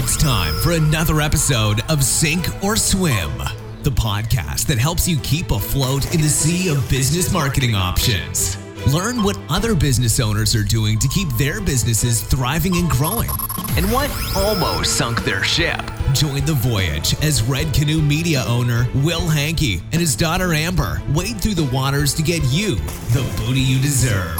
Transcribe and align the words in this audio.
It's 0.00 0.16
time 0.16 0.54
for 0.54 0.70
another 0.70 1.20
episode 1.20 1.80
of 1.88 2.04
Sink 2.04 2.46
or 2.62 2.76
Swim, 2.76 3.36
the 3.82 3.90
podcast 3.90 4.68
that 4.68 4.78
helps 4.78 5.08
you 5.08 5.18
keep 5.24 5.50
afloat 5.50 6.14
in 6.14 6.20
the 6.20 6.28
sea 6.28 6.68
of 6.68 6.88
business 6.88 7.32
marketing 7.32 7.74
options. 7.74 8.56
Learn 8.94 9.24
what 9.24 9.36
other 9.48 9.74
business 9.74 10.20
owners 10.20 10.54
are 10.54 10.62
doing 10.62 11.00
to 11.00 11.08
keep 11.08 11.28
their 11.30 11.60
businesses 11.60 12.22
thriving 12.22 12.76
and 12.76 12.88
growing, 12.88 13.28
and 13.70 13.90
what 13.90 14.08
almost 14.36 14.96
sunk 14.96 15.24
their 15.24 15.42
ship. 15.42 15.80
Join 16.12 16.44
the 16.44 16.54
voyage 16.54 17.20
as 17.20 17.42
Red 17.42 17.74
Canoe 17.74 18.00
Media 18.00 18.44
owner 18.46 18.86
Will 18.94 19.28
Hankey 19.28 19.82
and 19.90 20.00
his 20.00 20.14
daughter 20.14 20.54
Amber 20.54 21.02
wade 21.08 21.40
through 21.40 21.54
the 21.54 21.68
waters 21.74 22.14
to 22.14 22.22
get 22.22 22.44
you 22.44 22.76
the 22.76 23.28
booty 23.36 23.60
you 23.60 23.80
deserve. 23.80 24.36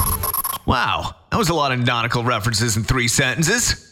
Wow, 0.65 1.15
that 1.31 1.37
was 1.37 1.49
a 1.49 1.53
lot 1.53 1.73
of 1.73 1.79
nautical 1.85 2.23
references 2.23 2.77
in 2.77 2.85
three 2.85 3.09
sentences. 3.09 3.88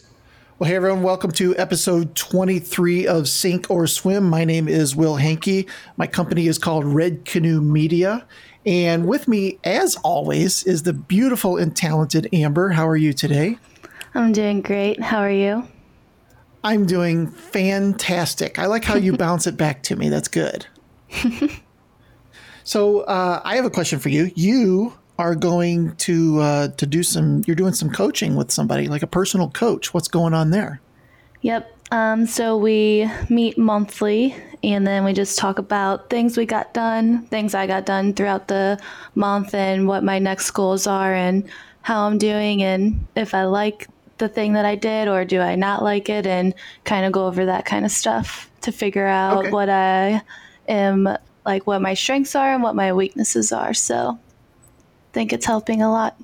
Well, 0.59 0.67
hey 0.67 0.75
everyone, 0.75 1.03
welcome 1.03 1.29
to 1.33 1.55
episode 1.55 2.15
23 2.15 3.05
of 3.05 3.29
Sink 3.29 3.69
or 3.69 3.85
Swim. 3.85 4.27
My 4.27 4.43
name 4.43 4.67
is 4.67 4.95
Will 4.95 5.17
Hankey. 5.17 5.67
My 5.97 6.07
company 6.07 6.47
is 6.47 6.57
called 6.57 6.83
Red 6.83 7.25
Canoe 7.25 7.61
Media. 7.61 8.25
And 8.65 9.07
with 9.07 9.27
me, 9.27 9.59
as 9.63 9.97
always, 9.97 10.63
is 10.63 10.81
the 10.81 10.93
beautiful 10.93 11.57
and 11.57 11.75
talented 11.75 12.27
Amber. 12.33 12.69
How 12.69 12.87
are 12.87 12.97
you 12.97 13.13
today? 13.13 13.59
I'm 14.15 14.31
doing 14.31 14.61
great. 14.61 14.99
How 14.99 15.19
are 15.19 15.29
you? 15.29 15.67
I'm 16.63 16.87
doing 16.87 17.27
fantastic. 17.27 18.57
I 18.57 18.65
like 18.65 18.83
how 18.83 18.95
you 18.95 19.13
bounce 19.15 19.45
it 19.45 19.57
back 19.57 19.83
to 19.83 19.95
me. 19.95 20.09
That's 20.09 20.27
good. 20.27 20.65
so, 22.63 23.01
uh, 23.01 23.43
I 23.45 23.57
have 23.57 23.65
a 23.65 23.69
question 23.69 23.99
for 23.99 24.09
you. 24.09 24.31
You 24.33 24.97
are 25.17 25.35
going 25.35 25.95
to 25.95 26.39
uh, 26.39 26.67
to 26.69 26.85
do 26.85 27.03
some. 27.03 27.43
You're 27.47 27.55
doing 27.55 27.73
some 27.73 27.89
coaching 27.89 28.35
with 28.35 28.51
somebody, 28.51 28.87
like 28.87 29.03
a 29.03 29.07
personal 29.07 29.49
coach. 29.49 29.93
What's 29.93 30.07
going 30.07 30.33
on 30.33 30.51
there? 30.51 30.81
Yep. 31.41 31.73
Um, 31.91 32.25
so 32.25 32.57
we 32.57 33.09
meet 33.29 33.57
monthly, 33.57 34.35
and 34.61 34.85
then 34.85 35.05
we 35.05 35.13
just 35.13 35.37
talk 35.39 35.57
about 35.57 36.09
things 36.09 36.35
we 36.35 36.45
got 36.45 36.73
done, 36.73 37.25
things 37.27 37.55
I 37.55 37.65
got 37.65 37.85
done 37.85 38.13
throughout 38.13 38.49
the 38.49 38.79
month, 39.15 39.53
and 39.53 39.87
what 39.87 40.03
my 40.03 40.19
next 40.19 40.51
goals 40.51 40.85
are, 40.85 41.13
and 41.13 41.47
how 41.81 42.05
I'm 42.05 42.17
doing, 42.17 42.61
and 42.61 43.07
if 43.15 43.33
I 43.33 43.45
like 43.45 43.87
the 44.17 44.27
thing 44.27 44.53
that 44.53 44.65
I 44.65 44.75
did 44.75 45.07
or 45.07 45.23
do 45.23 45.39
I 45.39 45.55
not 45.55 45.83
like 45.83 46.09
it, 46.09 46.27
and 46.27 46.53
kind 46.83 47.05
of 47.05 47.13
go 47.13 47.25
over 47.25 47.45
that 47.45 47.65
kind 47.65 47.85
of 47.85 47.91
stuff 47.91 48.49
to 48.61 48.71
figure 48.73 49.07
out 49.07 49.37
okay. 49.37 49.51
what 49.51 49.69
I 49.69 50.21
am 50.67 51.07
like, 51.45 51.65
what 51.65 51.81
my 51.81 51.93
strengths 51.93 52.35
are, 52.35 52.53
and 52.53 52.61
what 52.61 52.75
my 52.75 52.91
weaknesses 52.91 53.53
are. 53.53 53.73
So 53.73 54.19
think 55.13 55.33
it's 55.33 55.45
helping 55.45 55.81
a 55.81 55.91
lot. 55.91 56.15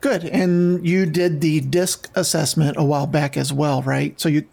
Good. 0.00 0.24
And 0.24 0.86
you 0.86 1.04
did 1.06 1.40
the 1.40 1.60
disc 1.60 2.10
assessment 2.14 2.76
a 2.78 2.84
while 2.84 3.06
back 3.06 3.36
as 3.36 3.52
well, 3.52 3.82
right? 3.82 4.18
So 4.18 4.28
you 4.28 4.46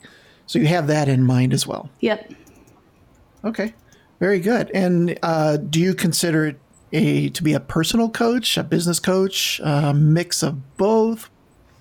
so 0.45 0.59
you 0.59 0.67
have 0.67 0.87
that 0.87 1.07
in 1.09 1.23
mind 1.23 1.53
as 1.53 1.65
well. 1.65 1.89
Yep. 2.01 2.33
Okay. 3.45 3.73
Very 4.19 4.39
good. 4.39 4.71
And 4.73 5.17
uh, 5.23 5.57
do 5.57 5.79
you 5.79 5.93
consider 5.93 6.47
it 6.47 6.59
a 6.91 7.29
to 7.29 7.43
be 7.43 7.53
a 7.53 7.59
personal 7.59 8.09
coach, 8.09 8.57
a 8.57 8.63
business 8.63 8.99
coach, 8.99 9.61
a 9.63 9.93
mix 9.93 10.43
of 10.43 10.77
both? 10.77 11.29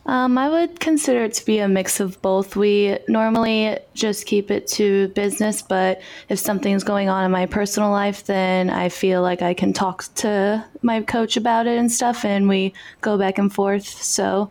Um, 0.06 0.38
I 0.38 0.48
would 0.48 0.78
consider 0.78 1.24
it 1.24 1.34
to 1.34 1.44
be 1.44 1.58
a 1.58 1.68
mix 1.68 1.98
of 1.98 2.22
both. 2.22 2.54
We 2.54 2.98
normally 3.08 3.76
just 3.94 4.24
keep 4.26 4.52
it 4.52 4.68
to 4.68 5.08
business, 5.08 5.62
but 5.62 6.00
if 6.28 6.38
something's 6.38 6.84
going 6.84 7.08
on 7.08 7.24
in 7.24 7.32
my 7.32 7.46
personal 7.46 7.90
life, 7.90 8.24
then 8.24 8.70
I 8.70 8.88
feel 8.88 9.20
like 9.20 9.42
I 9.42 9.52
can 9.52 9.72
talk 9.72 10.04
to 10.16 10.64
my 10.82 11.02
coach 11.02 11.36
about 11.36 11.66
it 11.66 11.76
and 11.76 11.90
stuff, 11.90 12.24
and 12.24 12.48
we 12.48 12.72
go 13.00 13.18
back 13.18 13.38
and 13.38 13.52
forth. 13.52 13.86
So 13.86 14.50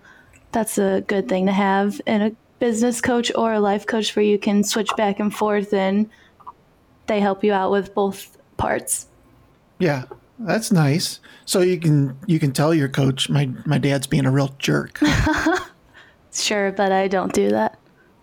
that's 0.52 0.78
a 0.78 1.04
good 1.08 1.30
thing 1.30 1.46
to 1.46 1.54
have 1.54 2.02
in 2.06 2.22
a 2.22 2.32
business 2.60 3.00
coach 3.00 3.32
or 3.36 3.54
a 3.54 3.60
life 3.60 3.86
coach 3.86 4.14
where 4.16 4.26
you 4.26 4.38
can 4.38 4.64
switch 4.64 4.90
back 4.98 5.20
and 5.20 5.34
forth 5.34 5.74
and 5.74 6.10
they 7.08 7.20
help 7.20 7.44
you 7.44 7.54
out 7.54 7.72
with 7.72 7.94
both 7.94 8.38
parts. 8.58 9.08
Yeah, 9.80 10.06
that's 10.40 10.72
nice. 10.72 11.20
So 11.46 11.62
you 11.62 11.80
can 11.80 12.18
you 12.26 12.40
can 12.40 12.52
tell 12.52 12.74
your 12.74 12.90
coach 12.90 13.30
my 13.30 13.50
my 13.66 13.78
dad's 13.78 14.08
being 14.08 14.26
a 14.26 14.32
real 14.32 14.56
jerk. 14.60 15.00
sure, 16.34 16.72
but 16.72 16.92
I 16.92 17.08
don't 17.08 17.34
do 17.34 17.50
that. 17.50 17.80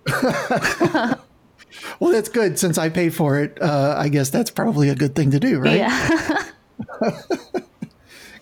well, 2.00 2.12
that's 2.12 2.28
good 2.28 2.58
since 2.58 2.78
I 2.78 2.88
pay 2.88 3.08
for 3.08 3.40
it. 3.40 3.60
Uh, 3.60 3.94
I 3.96 4.08
guess 4.08 4.30
that's 4.30 4.50
probably 4.50 4.88
a 4.88 4.94
good 4.94 5.14
thing 5.14 5.30
to 5.30 5.40
do, 5.40 5.60
right? 5.60 5.76
Yeah. 5.76 6.44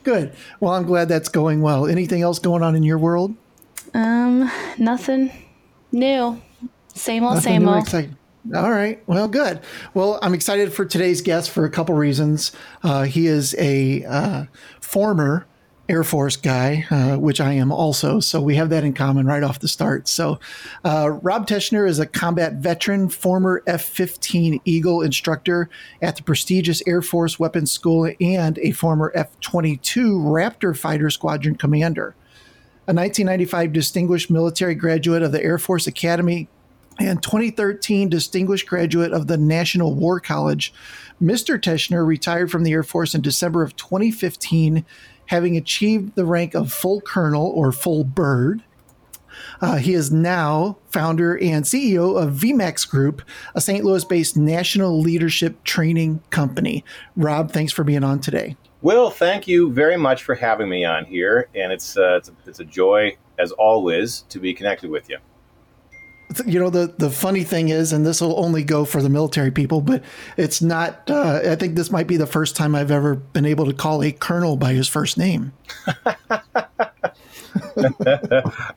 good. 0.03 0.35
Well, 0.59 0.73
I'm 0.73 0.85
glad 0.85 1.09
that's 1.09 1.29
going 1.29 1.61
well. 1.61 1.87
Anything 1.87 2.23
else 2.23 2.39
going 2.39 2.63
on 2.63 2.75
in 2.75 2.83
your 2.83 2.99
world? 2.99 3.35
Um, 3.93 4.51
nothing 4.79 5.31
new. 5.93 6.41
Same 6.95 7.25
old, 7.25 7.35
nothing 7.35 7.53
same 7.53 7.69
old. 7.69 7.83
Exciting. 7.83 8.17
All 8.55 8.71
right. 8.71 9.03
Well, 9.07 9.29
good. 9.29 9.61
Well, 9.93 10.19
I'm 10.23 10.33
excited 10.33 10.73
for 10.73 10.87
today's 10.87 11.21
guest 11.21 11.51
for 11.51 11.67
a 11.67 11.71
couple 11.71 11.95
reasons. 11.95 12.53
Uh, 12.83 13.03
he 13.03 13.27
is 13.27 13.55
a 13.59 14.03
uh, 14.05 14.45
former 14.81 15.47
Air 15.91 16.05
Force 16.05 16.37
guy, 16.37 16.87
uh, 16.91 17.19
which 17.19 17.41
I 17.41 17.53
am 17.53 17.71
also. 17.71 18.19
So 18.21 18.41
we 18.41 18.55
have 18.55 18.71
that 18.71 18.83
in 18.83 18.95
common 18.95 19.27
right 19.27 19.43
off 19.43 19.59
the 19.59 19.69
start. 19.69 20.09
So 20.09 20.39
uh, 20.85 21.11
Rob 21.21 21.47
Teschner 21.49 21.87
is 21.87 21.99
a 21.99 22.07
combat 22.07 22.55
veteran, 22.55 23.09
former 23.11 23.63
F 23.67 23.83
15 23.83 24.61
Eagle 24.65 25.03
instructor 25.03 25.69
at 26.01 26.17
the 26.17 26.23
prestigious 26.23 26.81
Air 26.87 27.03
Force 27.03 27.39
Weapons 27.39 27.73
School, 27.73 28.11
and 28.21 28.59
a 28.61 28.71
former 28.71 29.13
F 29.15 29.39
22 29.41 30.17
Raptor 30.17 30.79
Fighter 30.79 31.11
Squadron 31.11 31.57
commander. 31.57 32.15
A 32.87 32.95
1995 32.95 33.73
distinguished 33.73 34.31
military 34.31 34.75
graduate 34.75 35.23
of 35.23 35.33
the 35.33 35.43
Air 35.45 35.59
Force 35.59 35.87
Academy 35.87 36.49
and 37.01 37.23
2013 37.23 38.09
distinguished 38.11 38.69
graduate 38.69 39.13
of 39.13 39.27
the 39.27 39.39
National 39.39 39.95
War 39.95 40.21
College. 40.21 40.73
Mr. 41.21 41.59
Teschner 41.59 42.07
retired 42.07 42.51
from 42.51 42.63
the 42.63 42.73
Air 42.73 42.83
Force 42.83 43.15
in 43.15 43.23
December 43.23 43.63
of 43.63 43.75
2015, 43.77 44.85
having 45.27 45.57
achieved 45.57 46.15
the 46.15 46.27
rank 46.27 46.55
of 46.55 46.73
full 46.73 47.01
colonel 47.01 47.47
or 47.47 47.73
full 47.73 48.05
bird. 48.05 48.63
Uh, 49.63 49.77
he 49.77 49.95
is 49.95 50.13
now 50.13 50.77
founder 50.91 51.39
and 51.39 51.65
CEO 51.65 52.21
of 52.23 52.35
VMAX 52.35 52.89
Group, 52.89 53.23
a 53.55 53.61
St. 53.61 53.85
Louis 53.85 54.05
based 54.05 54.37
national 54.37 55.01
leadership 55.01 55.63
training 55.65 56.23
company. 56.31 56.85
Rob, 57.17 57.53
thanks 57.53 57.73
for 57.73 57.85
being 57.85 58.05
on 58.05 58.21
today. 58.21 58.57
Will, 58.83 59.11
thank 59.11 59.47
you 59.47 59.71
very 59.73 59.97
much 59.97 60.23
for 60.23 60.35
having 60.35 60.69
me 60.69 60.85
on 60.85 61.05
here. 61.07 61.49
And 61.55 61.73
it's, 61.73 61.97
uh, 61.97 62.17
it's, 62.17 62.29
a, 62.29 62.33
it's 62.47 62.61
a 62.61 62.65
joy, 62.65 63.17
as 63.39 63.53
always, 63.53 64.23
to 64.31 64.39
be 64.39 64.53
connected 64.53 64.91
with 64.91 65.09
you 65.09 65.19
you 66.47 66.61
know 66.61 66.71
the 66.71 66.95
the 66.99 67.11
funny 67.11 67.43
thing 67.43 67.69
is 67.69 67.93
and 67.93 68.07
this 68.07 68.21
will 68.21 68.39
only 68.39 68.63
go 68.63 68.85
for 68.85 69.03
the 69.03 69.09
military 69.09 69.51
people 69.51 69.81
but 69.81 70.03
it's 70.37 70.63
not 70.63 71.11
uh, 71.11 71.41
i 71.45 71.57
think 71.57 71.75
this 71.75 71.91
might 71.91 72.07
be 72.07 72.17
the 72.17 72.27
first 72.27 72.55
time 72.55 72.75
i've 72.75 72.91
ever 72.91 73.17
been 73.17 73.47
able 73.47 73.67
to 73.67 73.73
call 73.73 74.03
a 74.03 74.13
colonel 74.13 74.57
by 74.57 74.73
his 74.73 74.89
first 74.89 75.19
name. 75.19 75.53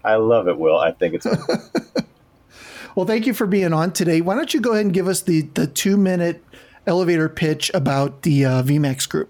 I 0.03 0.16
love 0.16 0.47
it 0.47 0.58
will. 0.58 0.80
I 0.80 0.92
think 0.92 1.16
it's 1.16 1.28
well 2.96 3.06
thank 3.06 3.28
you 3.28 3.34
for 3.34 3.46
being 3.46 3.74
on 3.74 3.92
today. 3.92 4.22
Why 4.22 4.36
don't 4.36 4.53
you 4.53 4.62
go 4.62 4.72
ahead 4.72 4.86
and 4.86 4.94
give 4.94 5.08
us 5.08 5.22
the 5.22 5.42
the 5.53 5.68
two 5.68 5.97
minute 5.97 6.44
elevator 6.88 7.30
pitch 7.30 7.69
about 7.74 8.24
the 8.24 8.46
uh, 8.46 8.63
vmax 8.63 9.08
group? 9.08 9.30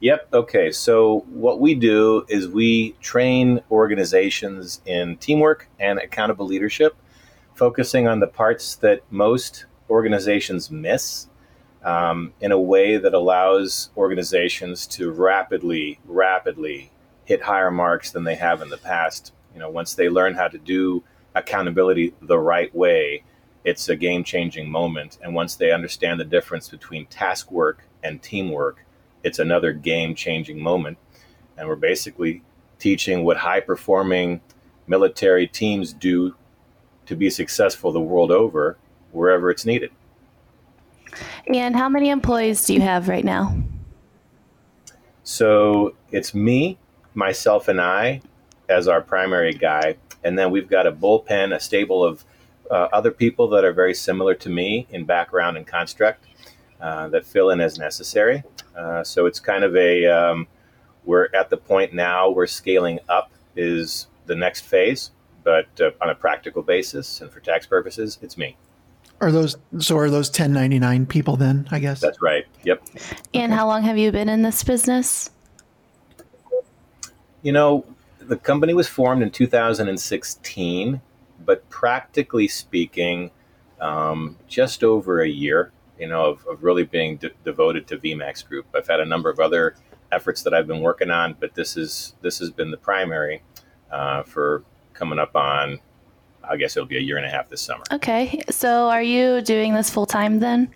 Yep. 0.00 0.28
Okay. 0.32 0.72
So, 0.72 1.24
what 1.30 1.58
we 1.58 1.74
do 1.74 2.24
is 2.28 2.48
we 2.48 2.92
train 3.00 3.62
organizations 3.70 4.80
in 4.84 5.16
teamwork 5.16 5.68
and 5.80 5.98
accountable 5.98 6.46
leadership 6.46 6.94
focusing 7.56 8.06
on 8.06 8.20
the 8.20 8.26
parts 8.26 8.76
that 8.76 9.00
most 9.10 9.64
organizations 9.88 10.70
miss 10.70 11.28
um, 11.82 12.32
in 12.40 12.52
a 12.52 12.60
way 12.60 12.98
that 12.98 13.14
allows 13.14 13.90
organizations 13.96 14.86
to 14.86 15.10
rapidly, 15.10 15.98
rapidly 16.04 16.90
hit 17.24 17.42
higher 17.42 17.70
marks 17.70 18.10
than 18.10 18.24
they 18.24 18.34
have 18.34 18.60
in 18.60 18.68
the 18.68 18.76
past. 18.76 19.32
You 19.54 19.60
know, 19.60 19.70
once 19.70 19.94
they 19.94 20.08
learn 20.08 20.34
how 20.34 20.48
to 20.48 20.58
do 20.58 21.02
accountability 21.34 22.14
the 22.20 22.38
right 22.38 22.74
way, 22.74 23.24
it's 23.64 23.88
a 23.88 23.96
game 23.96 24.22
changing 24.22 24.70
moment. 24.70 25.18
And 25.22 25.34
once 25.34 25.56
they 25.56 25.72
understand 25.72 26.20
the 26.20 26.24
difference 26.24 26.68
between 26.68 27.06
task 27.06 27.50
work 27.50 27.84
and 28.02 28.22
teamwork, 28.22 28.84
it's 29.24 29.38
another 29.38 29.72
game 29.72 30.14
changing 30.14 30.60
moment. 30.60 30.98
And 31.56 31.66
we're 31.68 31.76
basically 31.76 32.42
teaching 32.78 33.24
what 33.24 33.38
high 33.38 33.60
performing 33.60 34.40
military 34.86 35.46
teams 35.46 35.92
do 35.92 36.34
to 37.06 37.16
be 37.16 37.30
successful 37.30 37.92
the 37.92 38.00
world 38.00 38.30
over 38.30 38.76
wherever 39.12 39.50
it's 39.50 39.64
needed. 39.64 39.90
And 41.52 41.74
how 41.74 41.88
many 41.88 42.10
employees 42.10 42.64
do 42.66 42.74
you 42.74 42.80
have 42.80 43.08
right 43.08 43.24
now? 43.24 43.56
So 45.24 45.94
it's 46.10 46.34
me, 46.34 46.78
myself, 47.14 47.68
and 47.68 47.80
I 47.80 48.20
as 48.68 48.88
our 48.88 49.00
primary 49.00 49.52
guy. 49.52 49.96
And 50.24 50.38
then 50.38 50.50
we've 50.50 50.68
got 50.68 50.86
a 50.86 50.92
bullpen, 50.92 51.54
a 51.54 51.60
stable 51.60 52.04
of 52.04 52.24
uh, 52.70 52.88
other 52.92 53.10
people 53.10 53.48
that 53.48 53.64
are 53.64 53.72
very 53.72 53.94
similar 53.94 54.34
to 54.34 54.48
me 54.48 54.86
in 54.90 55.04
background 55.04 55.56
and 55.56 55.66
construct 55.66 56.24
uh, 56.80 57.08
that 57.08 57.24
fill 57.24 57.50
in 57.50 57.60
as 57.60 57.78
necessary. 57.78 58.42
Uh, 58.76 59.02
so 59.02 59.26
it's 59.26 59.40
kind 59.40 59.64
of 59.64 59.74
a, 59.76 60.06
um, 60.06 60.46
we're 61.04 61.28
at 61.32 61.48
the 61.48 61.56
point 61.56 61.94
now 61.94 62.28
where 62.28 62.46
scaling 62.46 62.98
up 63.08 63.30
is 63.54 64.08
the 64.26 64.34
next 64.34 64.62
phase 64.62 65.12
but 65.46 65.68
uh, 65.80 65.92
on 66.00 66.10
a 66.10 66.14
practical 66.14 66.60
basis 66.60 67.20
and 67.20 67.30
for 67.30 67.38
tax 67.38 67.66
purposes, 67.66 68.18
it's 68.20 68.36
me. 68.36 68.56
Are 69.20 69.30
those 69.30 69.56
so? 69.78 69.96
Are 69.96 70.10
those 70.10 70.28
1099 70.28 71.06
people 71.06 71.36
then? 71.36 71.68
I 71.70 71.78
guess 71.78 72.00
that's 72.00 72.20
right. 72.20 72.44
Yep. 72.64 72.82
And 73.32 73.54
how 73.54 73.66
long 73.66 73.82
have 73.84 73.96
you 73.96 74.10
been 74.10 74.28
in 74.28 74.42
this 74.42 74.62
business? 74.64 75.30
You 77.42 77.52
know, 77.52 77.86
the 78.18 78.36
company 78.36 78.74
was 78.74 78.88
formed 78.88 79.22
in 79.22 79.30
2016, 79.30 81.00
but 81.44 81.70
practically 81.70 82.48
speaking, 82.48 83.30
um, 83.80 84.36
just 84.48 84.82
over 84.82 85.22
a 85.22 85.28
year. 85.28 85.70
You 85.98 86.08
know, 86.08 86.26
of, 86.26 86.46
of 86.46 86.62
really 86.62 86.84
being 86.84 87.16
de- 87.16 87.30
devoted 87.44 87.86
to 87.86 87.96
VMAX 87.96 88.46
Group. 88.46 88.66
I've 88.74 88.88
had 88.88 89.00
a 89.00 89.06
number 89.06 89.30
of 89.30 89.40
other 89.40 89.76
efforts 90.12 90.42
that 90.42 90.52
I've 90.52 90.66
been 90.66 90.82
working 90.82 91.10
on, 91.10 91.36
but 91.38 91.54
this 91.54 91.76
is 91.76 92.14
this 92.20 92.40
has 92.40 92.50
been 92.50 92.72
the 92.72 92.76
primary 92.76 93.42
uh, 93.90 94.24
for 94.24 94.64
coming 94.96 95.18
up 95.18 95.36
on. 95.36 95.78
I 96.48 96.56
guess 96.56 96.76
it'll 96.76 96.86
be 96.86 96.96
a 96.96 97.00
year 97.00 97.16
and 97.16 97.26
a 97.26 97.30
half 97.30 97.48
this 97.48 97.60
summer. 97.60 97.84
Okay, 97.92 98.40
so 98.50 98.88
are 98.88 99.02
you 99.02 99.40
doing 99.40 99.74
this 99.74 99.90
full 99.90 100.06
time 100.06 100.38
then? 100.38 100.72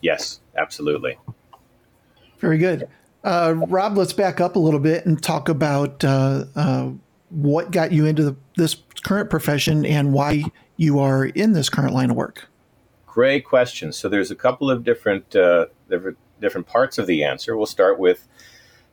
Yes, 0.00 0.40
absolutely. 0.56 1.18
Very 2.38 2.58
good. 2.58 2.88
Uh, 3.24 3.54
Rob, 3.68 3.96
let's 3.96 4.12
back 4.12 4.40
up 4.40 4.56
a 4.56 4.58
little 4.58 4.80
bit 4.80 5.06
and 5.06 5.22
talk 5.22 5.48
about 5.48 6.04
uh, 6.04 6.44
uh, 6.54 6.90
what 7.30 7.70
got 7.70 7.92
you 7.92 8.06
into 8.06 8.22
the, 8.22 8.36
this 8.56 8.76
current 9.04 9.30
profession 9.30 9.84
and 9.84 10.12
why 10.12 10.44
you 10.76 10.98
are 10.98 11.26
in 11.26 11.52
this 11.52 11.68
current 11.68 11.94
line 11.94 12.10
of 12.10 12.16
work. 12.16 12.48
Great 13.06 13.44
question. 13.44 13.92
So 13.92 14.08
there's 14.08 14.30
a 14.30 14.36
couple 14.36 14.70
of 14.70 14.84
different 14.84 15.34
uh, 15.34 15.66
different 15.88 16.16
different 16.40 16.66
parts 16.66 16.98
of 16.98 17.06
the 17.06 17.24
answer. 17.24 17.56
We'll 17.56 17.66
start 17.66 17.98
with 17.98 18.28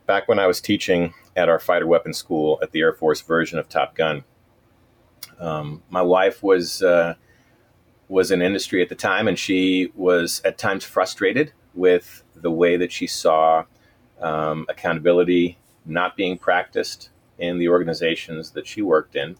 back 0.06 0.28
when 0.28 0.38
I 0.38 0.46
was 0.46 0.60
teaching 0.60 1.14
at 1.34 1.48
our 1.48 1.58
fighter 1.58 1.86
weapons 1.86 2.16
school 2.16 2.58
at 2.62 2.70
the 2.72 2.80
Air 2.80 2.92
Force 2.92 3.20
version 3.20 3.58
of 3.58 3.68
Top 3.68 3.94
Gun. 3.94 4.24
Um, 5.38 5.82
my 5.90 6.02
wife 6.02 6.42
was 6.42 6.82
uh, 6.82 7.14
was 8.08 8.30
in 8.30 8.40
industry 8.40 8.82
at 8.82 8.88
the 8.88 8.94
time, 8.94 9.28
and 9.28 9.38
she 9.38 9.92
was 9.94 10.40
at 10.44 10.58
times 10.58 10.84
frustrated 10.84 11.52
with 11.74 12.22
the 12.34 12.50
way 12.50 12.76
that 12.76 12.92
she 12.92 13.06
saw 13.06 13.64
um, 14.20 14.64
accountability 14.68 15.58
not 15.84 16.16
being 16.16 16.38
practiced 16.38 17.10
in 17.38 17.58
the 17.58 17.68
organizations 17.68 18.52
that 18.52 18.66
she 18.66 18.80
worked 18.80 19.14
in. 19.14 19.36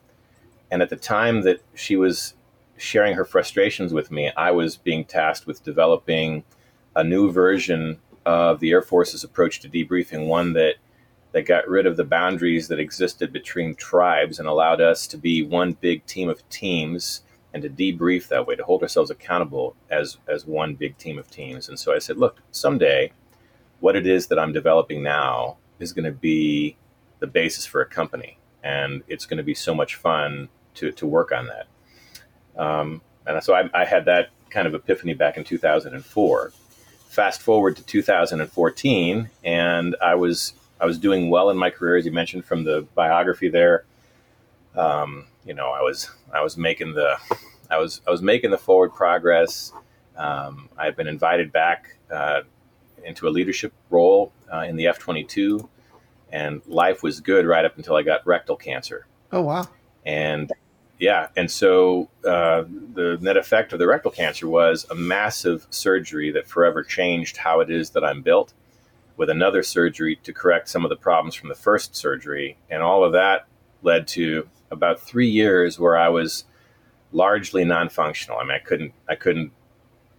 And 0.71 0.83
at 0.83 0.91
the 0.91 0.97
time 0.97 1.43
that 1.43 1.63
she 1.75 1.97
was 1.97 2.35
sharing 2.77 3.15
her 3.15 3.25
frustrations 3.25 3.93
with 3.93 4.11
me, 4.11 4.31
I 4.37 4.51
was 4.51 4.77
being 4.77 5.05
tasked 5.05 5.47
with 5.47 5.65
developing 5.65 6.45
a 6.95 7.05
new 7.05 7.31
version 7.31 7.99
of 8.27 8.59
the 8.59 8.73
Air 8.73 8.83
Force's 8.83 9.25
approach 9.25 9.61
to 9.61 9.69
debriefing, 9.69 10.27
one 10.27 10.53
that 10.53 10.75
that 11.33 11.47
got 11.47 11.69
rid 11.69 11.87
of 11.87 11.97
the 11.97 12.05
boundaries 12.05 12.69
that 12.69 12.81
existed 12.81 13.33
between 13.33 13.75
tribes 13.75 14.39
and 14.39 14.49
allowed 14.49 14.81
us 14.81 15.07
to 15.07 15.19
be 15.19 15.43
one 15.43 15.73
big 15.73 16.05
team 16.07 16.29
of 16.29 16.47
teams 16.49 17.23
and 17.53 17.63
to 17.63 17.69
debrief 17.69 18.29
that 18.29 18.47
way, 18.47 18.57
to 18.57 18.65
hold 18.65 18.83
ourselves 18.83 19.11
accountable 19.11 19.77
as 19.91 20.19
as 20.29 20.45
one 20.45 20.75
big 20.75 20.99
team 20.99 21.19
of 21.19 21.31
teams. 21.31 21.69
And 21.69 21.79
so 21.79 21.95
I 21.95 21.99
said, 21.99 22.19
look, 22.19 22.43
someday, 22.51 23.13
what 23.81 23.97
it 23.97 24.07
is 24.07 24.27
that 24.27 24.39
I'm 24.39 24.53
developing 24.53 25.03
now 25.03 25.57
is 25.79 25.93
going 25.93 26.05
to 26.05 26.13
be 26.13 26.77
the 27.21 27.27
basis 27.27 27.65
for 27.65 27.81
a 27.81 27.87
company, 27.87 28.39
and 28.65 29.03
it's 29.07 29.25
going 29.25 29.39
to 29.39 29.45
be 29.45 29.55
so 29.55 29.75
much 29.75 29.95
fun 29.95 30.49
to 30.75 30.91
to 30.91 31.07
work 31.07 31.31
on 31.31 31.47
that. 31.47 31.67
Um, 32.61 33.03
and 33.27 33.43
so 33.43 33.55
I, 33.55 33.71
I 33.73 33.85
had 33.85 34.05
that 34.07 34.31
kind 34.51 34.67
of 34.67 34.75
epiphany 34.75 35.15
back 35.15 35.37
in 35.37 35.45
2004 35.45 36.53
fast 37.17 37.41
forward 37.41 37.75
to 37.77 37.83
2014, 37.83 39.31
and 39.43 39.97
I 40.03 40.15
was 40.15 40.53
I 40.79 40.85
was 40.85 40.99
doing 40.99 41.31
well 41.31 41.49
in 41.49 41.57
my 41.57 41.71
career, 41.71 41.97
as 41.97 42.05
you 42.05 42.13
mentioned 42.13 42.45
from 42.45 42.65
the 42.65 42.87
biography 42.95 43.49
there. 43.49 43.87
Um, 44.77 45.25
you 45.47 45.55
know, 45.55 45.71
I 45.71 45.81
was 45.81 46.11
I 46.33 46.43
was 46.43 46.59
making 46.59 46.93
the 46.93 47.17
I 47.71 47.79
was 47.79 48.03
I 48.07 48.11
was 48.11 48.21
making 48.21 48.51
the 48.51 48.59
forward 48.59 48.95
progress. 48.95 49.73
Um, 50.17 50.69
I 50.77 50.85
had 50.85 50.95
been 50.95 51.09
invited 51.09 51.51
back 51.53 51.97
uh, 52.11 52.43
into 53.03 53.27
a 53.27 53.31
leadership 53.31 53.73
role 53.89 54.31
uh, 54.53 54.67
in 54.69 54.77
the 54.77 54.87
F 54.87 54.99
twenty 54.99 55.25
two, 55.25 55.67
and 56.31 56.61
life 56.67 57.03
was 57.03 57.21
good 57.21 57.47
right 57.47 57.65
up 57.65 57.79
until 57.79 57.97
I 57.97 58.03
got 58.03 58.27
rectal 58.27 58.57
cancer. 58.57 59.07
Oh 59.33 59.41
wow! 59.41 59.67
And 60.05 60.53
yeah, 60.99 61.29
and 61.37 61.51
so 61.51 62.09
uh, 62.25 62.65
the 62.95 63.19
net 63.21 63.37
effect 63.37 63.73
of 63.73 63.79
the 63.79 63.87
rectal 63.87 64.11
cancer 64.11 64.49
was 64.49 64.87
a 64.91 64.95
massive 64.95 65.67
surgery 65.69 66.31
that 66.33 66.49
forever 66.49 66.83
changed 66.83 67.37
how 67.37 67.61
it 67.61 67.71
is 67.71 67.91
that 67.91 68.05
I'm 68.05 68.23
built, 68.23 68.55
with 69.17 69.29
another 69.29 69.63
surgery 69.63 70.17
to 70.23 70.33
correct 70.33 70.69
some 70.69 70.85
of 70.85 70.89
the 70.89 70.97
problems 70.97 71.35
from 71.35 71.51
the 71.51 71.55
first 71.55 71.95
surgery, 71.95 72.57
and 72.71 72.83
all 72.83 73.05
of 73.05 73.13
that 73.13 73.47
led 73.83 74.07
to 74.09 74.49
about 74.71 75.01
three 75.01 75.29
years 75.29 75.79
where 75.79 75.97
I 75.97 76.09
was 76.09 76.45
largely 77.13 77.65
non-functional. 77.65 78.39
I 78.39 78.43
mean, 78.43 78.53
I 78.53 78.59
couldn't 78.59 78.93
I 79.07 79.17
couldn't 79.17 79.53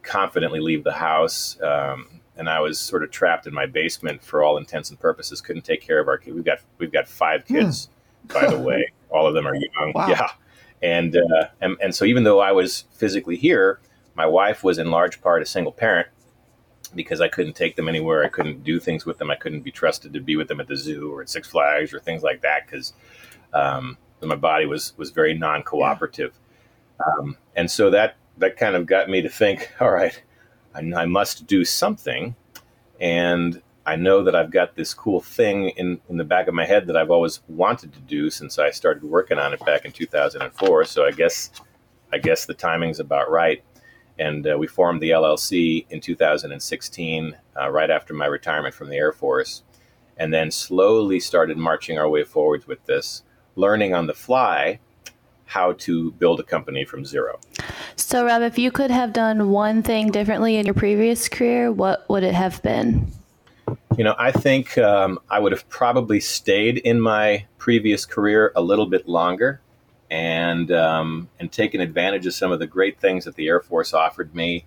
confidently 0.04 0.60
leave 0.60 0.84
the 0.84 0.94
house, 0.94 1.60
um, 1.62 2.22
and 2.36 2.48
I 2.48 2.60
was 2.60 2.80
sort 2.80 3.04
of 3.04 3.10
trapped 3.10 3.48
in 3.48 3.54
my 3.54 3.66
basement 3.66 4.24
for 4.24 4.44
all 4.44 4.58
intents 4.58 4.92
and 4.92 5.00
purposes. 5.00 5.42
Couldn't 5.42 5.66
take 5.66 5.82
care 5.82 6.00
of 6.00 6.08
our 6.08 6.20
kids. 6.20 6.36
We've 6.36 6.46
got 6.46 6.60
we've 6.78 6.92
got 6.92 7.08
five 7.08 7.46
kids, 7.46 7.90
hmm. 8.28 8.34
by 8.34 8.48
the 8.48 8.60
way. 8.62 8.92
All 9.10 9.26
of 9.26 9.34
them 9.34 9.48
are 9.48 9.56
young. 9.56 9.94
Wow. 9.96 10.10
Yeah 10.10 10.28
and, 10.82 11.16
uh, 11.16 11.48
and 11.62 11.78
and 11.82 11.96
so 11.96 12.06
even 12.06 12.24
though 12.24 12.40
I 12.40 12.52
was 12.52 12.86
physically 12.94 13.36
here, 13.36 13.80
my 14.16 14.26
wife 14.26 14.64
was 14.64 14.78
in 14.78 14.92
large 14.92 15.22
part 15.22 15.42
a 15.42 15.46
single 15.46 15.72
parent 15.72 16.08
because 16.96 17.22
I 17.22 17.28
couldn't 17.28 17.54
take 17.54 17.76
them 17.76 17.88
anywhere. 17.88 18.24
I 18.24 18.30
couldn't 18.30 18.64
do 18.64 18.80
things 18.80 19.06
with 19.06 19.18
them. 19.18 19.30
I 19.30 19.36
couldn't 19.36 19.62
be 19.62 19.72
trusted 19.72 20.14
to 20.14 20.20
be 20.20 20.36
with 20.36 20.48
them 20.48 20.60
at 20.60 20.68
the 20.68 20.76
zoo 20.76 21.14
or 21.14 21.22
at 21.22 21.30
Six 21.30 21.48
Flags 21.50 21.94
or 21.94 22.00
things 22.00 22.24
like 22.24 22.42
that 22.42 22.66
because 22.66 22.94
um, 23.54 23.98
my 24.22 24.36
body 24.36 24.66
was 24.66 24.94
was 24.98 25.12
very 25.12 25.34
non 25.34 25.64
cooperative. 25.64 26.34
Um, 27.06 27.38
and 27.56 27.70
so 27.70 27.90
that 27.92 28.16
that 28.38 28.58
kind 28.58 28.76
of 28.76 28.86
got 28.86 29.10
me 29.10 29.22
to 29.22 29.30
think, 29.30 29.72
all 29.80 29.92
right, 29.92 30.22
I, 30.74 30.80
I 30.80 31.06
must 31.06 31.48
do 31.48 31.66
something. 31.66 32.36
And 33.00 33.62
I 33.88 33.96
know 33.96 34.22
that 34.26 34.36
I've 34.36 34.52
got 34.52 34.76
this 34.76 34.94
cool 34.94 35.22
thing 35.22 35.70
in, 35.70 36.02
in 36.10 36.18
the 36.18 36.26
back 36.26 36.50
of 36.50 36.54
my 36.54 36.66
head 36.66 36.88
that 36.88 36.98
I've 36.98 37.10
always 37.10 37.42
wanted 37.48 37.94
to 37.94 38.00
do 38.02 38.30
since 38.30 38.60
I 38.60 38.70
started 38.70 39.02
working 39.02 39.40
on 39.40 39.54
it 39.54 39.66
back 39.66 39.86
in 39.86 39.94
2004. 39.94 40.84
So 40.84 41.06
I 41.06 41.12
guess 41.12 41.52
I 42.12 42.18
guess 42.18 42.46
the 42.46 42.54
timing's 42.54 43.00
about 43.00 43.32
right. 43.32 43.64
And 44.20 44.46
uh, 44.46 44.58
we 44.58 44.68
formed 44.68 45.02
the 45.02 45.12
LLC 45.12 45.86
in 45.90 46.02
2016, 46.02 47.38
uh, 47.60 47.70
right 47.70 47.90
after 47.90 48.14
my 48.14 48.26
retirement 48.26 48.76
from 48.76 48.90
the 48.90 48.98
Air 48.98 49.14
Force, 49.14 49.64
and 50.18 50.34
then 50.34 50.52
slowly 50.52 51.22
started 51.22 51.58
marching 51.58 51.98
our 51.98 52.10
way 52.10 52.26
forwards 52.26 52.68
with 52.68 52.84
this, 52.88 53.24
learning 53.56 53.94
on 53.94 54.08
the 54.08 54.14
fly 54.14 54.80
how 55.46 55.72
to 55.74 56.12
build 56.14 56.42
a 56.42 56.44
company 56.44 56.84
from 56.84 57.06
zero. 57.06 57.40
So, 57.96 58.26
Rob, 58.26 58.42
if 58.42 58.58
you 58.58 58.70
could 58.70 58.92
have 58.92 59.14
done 59.14 59.50
one 59.50 59.82
thing 59.82 60.12
differently 60.12 60.58
in 60.58 60.66
your 60.66 60.76
previous 60.76 61.30
career, 61.30 61.72
what 61.72 62.10
would 62.10 62.24
it 62.24 62.34
have 62.34 62.62
been? 62.64 63.14
You 63.98 64.04
know, 64.04 64.16
I 64.18 64.32
think 64.32 64.78
um, 64.78 65.20
I 65.30 65.40
would 65.40 65.52
have 65.52 65.68
probably 65.70 66.20
stayed 66.20 66.78
in 66.78 67.02
my 67.02 67.46
previous 67.58 68.06
career 68.06 68.52
a 68.56 68.62
little 68.62 68.86
bit 68.86 69.08
longer, 69.08 69.60
and 70.12 70.72
um, 70.72 71.30
and 71.40 71.52
taken 71.52 71.82
advantage 71.82 72.26
of 72.28 72.34
some 72.34 72.52
of 72.52 72.60
the 72.60 72.68
great 72.68 73.00
things 73.00 73.26
that 73.26 73.36
the 73.36 73.48
Air 73.48 73.60
Force 73.60 73.94
offered 73.94 74.36
me, 74.36 74.66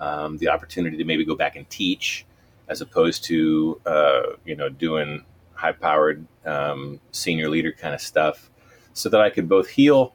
um, 0.00 0.38
the 0.38 0.48
opportunity 0.48 0.96
to 0.96 1.04
maybe 1.04 1.24
go 1.24 1.34
back 1.34 1.56
and 1.56 1.68
teach, 1.68 2.24
as 2.68 2.80
opposed 2.80 3.24
to 3.24 3.80
uh, 3.84 4.22
you 4.44 4.56
know 4.56 4.68
doing 4.68 5.24
high-powered 5.52 6.26
um, 6.46 7.00
senior 7.12 7.50
leader 7.50 7.72
kind 7.72 7.94
of 7.94 8.00
stuff, 8.00 8.50
so 8.94 9.10
that 9.10 9.20
I 9.20 9.28
could 9.28 9.48
both 9.48 9.68
heal 9.68 10.14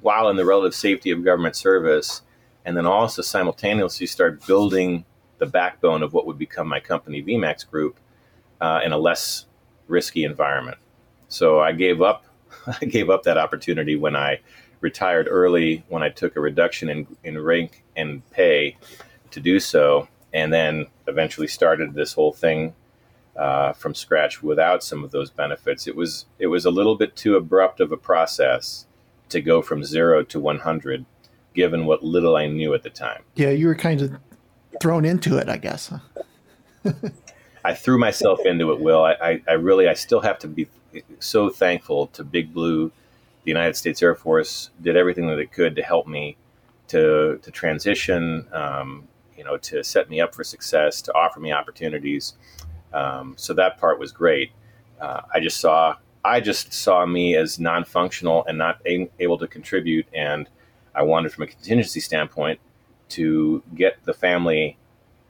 while 0.00 0.28
in 0.30 0.36
the 0.36 0.44
relative 0.44 0.74
safety 0.74 1.10
of 1.10 1.22
government 1.22 1.54
service, 1.54 2.22
and 2.64 2.76
then 2.76 2.86
also 2.86 3.20
simultaneously 3.20 4.06
start 4.06 4.46
building 4.46 5.04
the 5.38 5.46
backbone 5.46 6.02
of 6.02 6.12
what 6.12 6.26
would 6.26 6.38
become 6.38 6.68
my 6.68 6.80
company, 6.80 7.22
VMAX 7.22 7.68
Group, 7.68 7.98
uh, 8.60 8.80
in 8.84 8.92
a 8.92 8.98
less 8.98 9.46
risky 9.88 10.24
environment. 10.24 10.78
So 11.28 11.60
I 11.60 11.72
gave 11.72 12.02
up. 12.02 12.24
I 12.80 12.84
gave 12.84 13.10
up 13.10 13.24
that 13.24 13.38
opportunity 13.38 13.96
when 13.96 14.16
I 14.16 14.40
retired 14.80 15.28
early. 15.30 15.84
When 15.88 16.02
I 16.02 16.08
took 16.08 16.36
a 16.36 16.40
reduction 16.40 16.88
in 16.88 17.06
in 17.24 17.38
rank 17.38 17.84
and 17.96 18.28
pay 18.30 18.76
to 19.30 19.40
do 19.40 19.60
so, 19.60 20.08
and 20.32 20.52
then 20.52 20.86
eventually 21.06 21.48
started 21.48 21.94
this 21.94 22.12
whole 22.12 22.32
thing 22.32 22.74
uh, 23.36 23.72
from 23.72 23.94
scratch 23.94 24.42
without 24.42 24.82
some 24.82 25.04
of 25.04 25.10
those 25.10 25.30
benefits. 25.30 25.86
It 25.86 25.96
was 25.96 26.26
it 26.38 26.46
was 26.46 26.64
a 26.64 26.70
little 26.70 26.96
bit 26.96 27.16
too 27.16 27.36
abrupt 27.36 27.80
of 27.80 27.92
a 27.92 27.96
process 27.96 28.86
to 29.28 29.40
go 29.40 29.60
from 29.60 29.82
zero 29.84 30.22
to 30.22 30.38
100, 30.38 31.04
given 31.54 31.84
what 31.84 32.02
little 32.04 32.36
I 32.36 32.46
knew 32.46 32.74
at 32.74 32.82
the 32.82 32.90
time. 32.90 33.22
Yeah, 33.34 33.50
you 33.50 33.66
were 33.66 33.74
kind 33.74 34.00
of 34.00 34.16
thrown 34.80 35.04
into 35.04 35.38
it, 35.38 35.48
I 35.48 35.56
guess. 35.56 35.92
I 37.64 37.74
threw 37.74 37.98
myself 37.98 38.40
into 38.44 38.70
it, 38.72 38.80
Will. 38.80 39.04
I, 39.04 39.12
I, 39.12 39.42
I, 39.48 39.52
really, 39.54 39.88
I 39.88 39.94
still 39.94 40.20
have 40.20 40.38
to 40.40 40.48
be 40.48 40.68
so 41.18 41.50
thankful 41.50 42.06
to 42.08 42.22
Big 42.22 42.54
Blue. 42.54 42.92
The 43.44 43.50
United 43.50 43.76
States 43.76 44.02
Air 44.02 44.14
Force 44.14 44.70
did 44.80 44.96
everything 44.96 45.26
that 45.28 45.38
it 45.38 45.52
could 45.52 45.76
to 45.76 45.82
help 45.82 46.06
me 46.06 46.36
to 46.88 47.38
to 47.42 47.50
transition, 47.50 48.46
um, 48.52 49.08
you 49.36 49.44
know, 49.44 49.56
to 49.56 49.82
set 49.82 50.08
me 50.08 50.20
up 50.20 50.34
for 50.34 50.44
success, 50.44 51.02
to 51.02 51.14
offer 51.14 51.40
me 51.40 51.52
opportunities. 51.52 52.34
Um, 52.92 53.34
so 53.36 53.52
that 53.54 53.78
part 53.78 53.98
was 53.98 54.12
great. 54.12 54.52
Uh, 55.00 55.22
I 55.34 55.40
just 55.40 55.58
saw 55.58 55.96
I 56.24 56.40
just 56.40 56.72
saw 56.72 57.06
me 57.06 57.36
as 57.36 57.58
non 57.60 57.84
functional 57.84 58.44
and 58.46 58.58
not 58.58 58.80
a- 58.86 59.08
able 59.20 59.38
to 59.38 59.46
contribute. 59.46 60.06
And 60.12 60.48
I 60.94 61.02
wanted, 61.02 61.32
from 61.32 61.44
a 61.44 61.46
contingency 61.46 62.00
standpoint, 62.00 62.58
to 63.10 63.62
get 63.74 64.04
the 64.04 64.14
family 64.14 64.76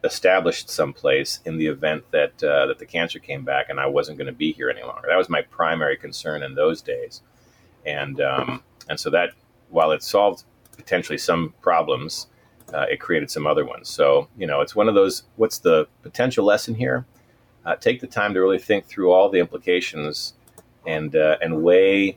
established 0.04 0.70
someplace 0.70 1.40
in 1.44 1.58
the 1.58 1.66
event 1.66 2.04
that 2.12 2.42
uh, 2.42 2.66
that 2.66 2.78
the 2.78 2.86
cancer 2.86 3.18
came 3.18 3.44
back 3.44 3.68
and 3.68 3.80
I 3.80 3.86
wasn't 3.86 4.18
going 4.18 4.26
to 4.26 4.32
be 4.32 4.52
here 4.52 4.70
any 4.70 4.82
longer. 4.82 5.08
That 5.08 5.16
was 5.16 5.28
my 5.28 5.42
primary 5.42 5.96
concern 5.96 6.42
in 6.42 6.54
those 6.54 6.80
days, 6.80 7.22
and 7.84 8.20
um, 8.20 8.62
and 8.88 8.98
so 8.98 9.10
that 9.10 9.30
while 9.70 9.90
it 9.90 10.02
solved 10.02 10.44
potentially 10.76 11.18
some 11.18 11.54
problems, 11.60 12.28
uh, 12.72 12.86
it 12.90 13.00
created 13.00 13.30
some 13.30 13.46
other 13.46 13.64
ones. 13.64 13.88
So 13.88 14.28
you 14.36 14.46
know, 14.46 14.60
it's 14.60 14.76
one 14.76 14.88
of 14.88 14.94
those. 14.94 15.24
What's 15.36 15.58
the 15.58 15.88
potential 16.02 16.44
lesson 16.44 16.74
here? 16.74 17.04
Uh, 17.64 17.74
take 17.74 18.00
the 18.00 18.06
time 18.06 18.32
to 18.34 18.40
really 18.40 18.60
think 18.60 18.86
through 18.86 19.10
all 19.10 19.28
the 19.28 19.40
implications 19.40 20.34
and 20.86 21.14
uh, 21.16 21.36
and 21.42 21.62
weigh 21.62 22.14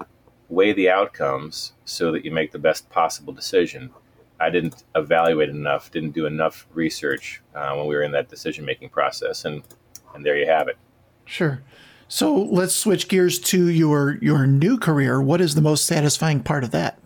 weigh 0.48 0.74
the 0.74 0.90
outcomes 0.90 1.74
so 1.86 2.12
that 2.12 2.26
you 2.26 2.32
make 2.32 2.52
the 2.52 2.60
best 2.60 2.90
possible 2.90 3.34
decision. 3.34 3.92
I 4.40 4.50
didn't 4.50 4.84
evaluate 4.96 5.50
enough, 5.50 5.92
didn't 5.92 6.12
do 6.12 6.26
enough 6.26 6.68
research 6.74 7.42
uh, 7.54 7.74
when 7.76 7.88
we 7.88 7.96
were 7.96 8.04
in 8.04 8.12
that 8.14 8.30
decision 8.30 8.66
making 8.66 8.90
process, 8.90 9.46
and 9.46 9.64
and 10.14 10.26
there 10.26 10.38
you 10.38 10.48
have 10.48 10.68
it. 10.68 10.78
Sure. 11.26 11.62
So 12.08 12.36
let's 12.36 12.74
switch 12.74 13.08
gears 13.08 13.40
to 13.40 13.70
your 13.70 14.18
your 14.22 14.48
new 14.48 14.78
career. 14.78 15.22
What 15.22 15.42
is 15.42 15.56
the 15.56 15.62
most 15.62 15.86
satisfying 15.86 16.42
part 16.42 16.64
of 16.64 16.72
that? 16.72 17.00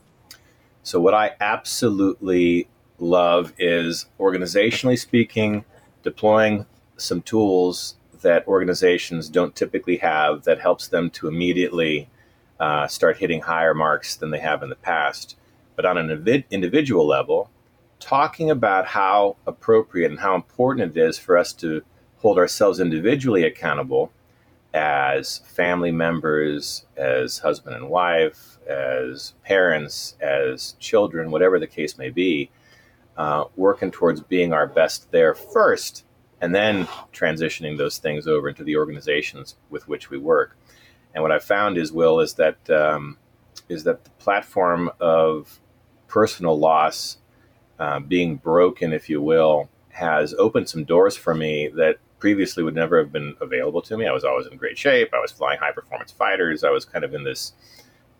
So 0.84 1.00
what 1.00 1.14
I 1.14 1.32
absolutely 1.40 2.68
love 3.00 3.54
is 3.58 4.06
organizationally 4.20 5.00
speaking, 5.00 5.66
deploying 6.04 6.66
some 6.98 7.22
tools 7.22 7.96
that 8.22 8.48
organizations 8.48 9.28
don't 9.30 9.56
typically 9.56 9.98
have 9.98 10.44
that 10.44 10.60
helps 10.60 10.88
them 10.88 11.10
to 11.12 11.28
immediately 11.28 12.10
uh, 12.60 12.88
start 12.88 13.18
hitting 13.18 13.42
higher 13.42 13.74
marks 13.74 14.16
than 14.16 14.32
they 14.32 14.40
have 14.40 14.64
in 14.64 14.70
the 14.70 14.76
past 14.76 15.36
but 15.76 15.86
on 15.86 15.98
an 15.98 16.44
individual 16.50 17.06
level, 17.08 17.50
talking 18.00 18.50
about 18.50 18.88
how 18.88 19.38
appropriate 19.48 20.12
and 20.12 20.20
how 20.20 20.36
important 20.36 20.96
it 20.96 21.00
is 21.00 21.18
for 21.18 21.38
us 21.38 21.54
to 21.54 21.82
hold 22.18 22.38
ourselves 22.38 22.80
individually 22.80 23.44
accountable 23.44 24.12
as 24.74 25.40
family 25.40 25.92
members, 25.92 26.86
as 26.98 27.40
husband 27.40 27.76
and 27.76 27.90
wife, 27.90 28.58
as 28.68 29.34
parents, 29.44 30.16
as 30.20 30.76
children, 30.80 31.32
whatever 31.32 31.60
the 31.60 31.68
case 31.68 31.98
may 31.98 32.10
be, 32.10 32.50
uh, 33.16 33.44
working 33.56 33.92
towards 33.92 34.22
being 34.22 34.52
our 34.52 34.66
best 34.66 35.12
there 35.12 35.36
first, 35.36 36.04
and 36.42 36.56
then 36.56 36.86
transitioning 37.14 37.78
those 37.78 38.00
things 38.00 38.28
over 38.28 38.50
into 38.50 38.64
the 38.64 38.76
organizations 38.76 39.56
with 39.70 39.88
which 39.88 40.10
we 40.10 40.18
work. 40.18 40.58
And 41.14 41.22
what 41.22 41.32
I 41.32 41.40
found 41.40 41.78
is, 41.78 41.92
Will, 41.92 42.20
is 42.20 42.34
that 42.34 42.70
um, 42.70 43.18
is 43.70 43.84
that 43.84 44.04
the 44.04 44.10
platform 44.12 44.90
of 45.00 45.60
personal 46.14 46.58
loss 46.60 47.18
uh, 47.80 48.00
being 48.00 48.36
broken, 48.36 48.94
if 48.94 49.10
you 49.10 49.20
will, 49.20 49.68
has 49.90 50.36
opened 50.36 50.70
some 50.70 50.84
doors 50.84 51.18
for 51.18 51.34
me 51.34 51.70
that 51.70 51.98
previously 52.20 52.62
would 52.62 52.76
never 52.76 53.00
have 53.00 53.12
been 53.12 53.36
available 53.42 53.82
to 53.82 53.98
me. 53.98 54.06
I 54.06 54.12
was 54.12 54.24
always 54.24 54.46
in 54.46 54.56
great 54.58 54.78
shape. 54.78 55.10
I 55.12 55.20
was 55.20 55.32
flying 55.32 55.60
high 55.60 55.72
performance 55.72 56.12
fighters. 56.12 56.64
I 56.64 56.70
was 56.70 56.86
kind 56.86 57.04
of 57.04 57.16
in 57.16 57.24
this 57.24 57.54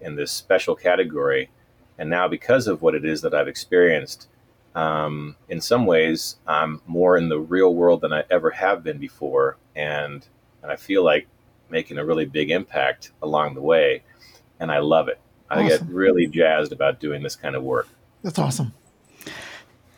in 0.02 0.16
this 0.16 0.32
special 0.32 0.76
category. 0.76 1.52
And 2.00 2.10
now, 2.10 2.28
because 2.28 2.68
of 2.68 2.82
what 2.82 2.96
it 2.96 3.06
is 3.06 3.22
that 3.22 3.36
I've 3.36 3.48
experienced, 3.48 4.28
um, 4.74 5.36
in 5.48 5.62
some 5.62 5.86
ways, 5.86 6.38
I'm 6.48 6.82
more 6.88 7.16
in 7.16 7.30
the 7.30 7.40
real 7.40 7.76
world 7.76 8.02
than 8.02 8.12
I 8.12 8.24
ever 8.32 8.50
have 8.50 8.84
been 8.84 8.98
before, 8.98 9.58
and 9.76 10.26
and 10.64 10.72
I 10.72 10.78
feel 10.78 11.04
like 11.04 11.28
making 11.70 12.00
a 12.00 12.06
really 12.06 12.26
big 12.26 12.50
impact 12.50 13.12
along 13.22 13.54
the 13.54 13.62
way, 13.62 14.02
and 14.60 14.72
I 14.72 14.80
love 14.80 15.10
it. 15.10 15.20
I 15.58 15.68
get 15.68 15.82
really 15.88 16.28
jazzed 16.28 16.72
about 16.72 17.00
doing 17.00 17.24
this 17.24 17.36
kind 17.36 17.56
of 17.56 17.64
work. 17.64 17.88
That's 18.24 18.40
awesome. 18.40 18.74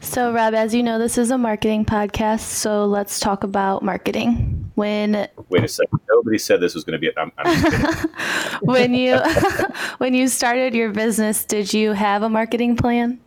So, 0.01 0.31
Rob, 0.31 0.53
as 0.53 0.73
you 0.75 0.83
know, 0.83 0.99
this 0.99 1.17
is 1.17 1.31
a 1.31 1.37
marketing 1.37 1.83
podcast. 1.83 2.41
So 2.41 2.85
let's 2.85 3.19
talk 3.19 3.43
about 3.43 3.81
marketing. 3.81 4.71
When 4.75 5.27
wait 5.49 5.63
a 5.63 5.67
second, 5.67 5.99
nobody 6.09 6.37
said 6.37 6.59
this 6.61 6.75
was 6.75 6.83
going 6.83 6.93
to 6.93 6.99
be. 6.99 7.11
I'm, 7.17 7.31
I'm 7.37 8.09
when 8.61 8.93
you 8.93 9.17
when 9.97 10.13
you 10.13 10.27
started 10.27 10.75
your 10.75 10.91
business, 10.91 11.43
did 11.45 11.73
you 11.73 11.93
have 11.93 12.23
a 12.23 12.29
marketing 12.29 12.75
plan? 12.75 13.19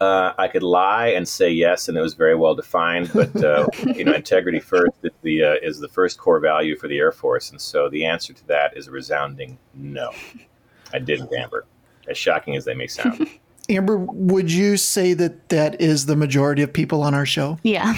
Uh, 0.00 0.34
I 0.36 0.48
could 0.48 0.62
lie 0.62 1.08
and 1.08 1.26
say 1.26 1.50
yes, 1.50 1.88
and 1.88 1.96
it 1.96 2.00
was 2.00 2.14
very 2.14 2.34
well 2.34 2.54
defined. 2.54 3.10
But 3.14 3.36
uh, 3.36 3.68
you 3.94 4.04
know, 4.04 4.12
integrity 4.12 4.60
first 4.60 4.92
is 5.02 5.12
the 5.22 5.44
uh, 5.44 5.54
is 5.62 5.78
the 5.78 5.88
first 5.88 6.18
core 6.18 6.40
value 6.40 6.76
for 6.76 6.88
the 6.88 6.98
Air 6.98 7.12
Force, 7.12 7.50
and 7.50 7.60
so 7.60 7.88
the 7.88 8.04
answer 8.04 8.32
to 8.32 8.46
that 8.48 8.76
is 8.76 8.88
a 8.88 8.90
resounding 8.90 9.56
no. 9.72 10.10
I 10.94 11.00
didn't, 11.00 11.34
Amber. 11.34 11.66
As 12.08 12.16
shocking 12.16 12.56
as 12.56 12.64
they 12.64 12.74
may 12.74 12.86
sound. 12.86 13.28
Amber, 13.68 13.96
would 13.96 14.50
you 14.50 14.76
say 14.76 15.14
that 15.14 15.48
that 15.48 15.80
is 15.80 16.06
the 16.06 16.16
majority 16.16 16.62
of 16.62 16.72
people 16.72 17.02
on 17.02 17.14
our 17.14 17.26
show? 17.26 17.58
Yeah. 17.62 17.94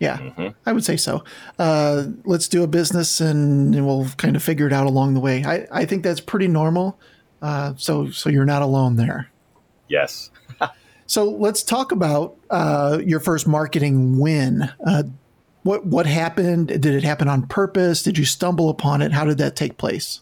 Yeah, 0.00 0.18
mm-hmm. 0.18 0.48
I 0.66 0.72
would 0.72 0.84
say 0.84 0.96
so. 0.96 1.22
Uh, 1.60 2.06
let's 2.24 2.48
do 2.48 2.64
a 2.64 2.66
business 2.66 3.20
and, 3.20 3.72
and, 3.72 3.86
we'll 3.86 4.08
kind 4.16 4.34
of 4.34 4.42
figure 4.42 4.66
it 4.66 4.72
out 4.72 4.88
along 4.88 5.14
the 5.14 5.20
way. 5.20 5.44
I, 5.44 5.68
I 5.70 5.84
think 5.84 6.02
that's 6.02 6.20
pretty 6.20 6.48
normal. 6.48 6.98
Uh, 7.40 7.74
so 7.76 8.10
so 8.10 8.28
you're 8.28 8.44
not 8.44 8.62
alone 8.62 8.96
there. 8.96 9.30
Yes. 9.86 10.30
so 11.06 11.24
let's 11.30 11.62
talk 11.62 11.92
about 11.92 12.36
uh, 12.50 12.98
your 13.04 13.20
first 13.20 13.46
marketing 13.46 14.18
win. 14.18 14.68
Uh, 14.84 15.04
what 15.62 15.86
what 15.86 16.06
happened? 16.06 16.66
Did 16.66 16.86
it 16.86 17.04
happen 17.04 17.28
on 17.28 17.46
purpose? 17.46 18.02
Did 18.02 18.18
you 18.18 18.24
stumble 18.24 18.70
upon 18.70 19.02
it? 19.02 19.12
How 19.12 19.24
did 19.24 19.38
that 19.38 19.54
take 19.54 19.76
place? 19.76 20.20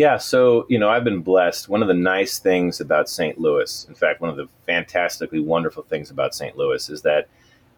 Yeah, 0.00 0.16
so 0.16 0.64
you 0.70 0.78
know, 0.78 0.88
I've 0.88 1.04
been 1.04 1.20
blessed. 1.20 1.68
One 1.68 1.82
of 1.82 1.88
the 1.88 1.92
nice 1.92 2.38
things 2.38 2.80
about 2.80 3.10
St. 3.10 3.38
Louis, 3.38 3.84
in 3.86 3.94
fact, 3.94 4.22
one 4.22 4.30
of 4.30 4.36
the 4.36 4.48
fantastically 4.64 5.40
wonderful 5.40 5.82
things 5.82 6.10
about 6.10 6.34
St. 6.34 6.56
Louis 6.56 6.88
is 6.88 7.02
that 7.02 7.28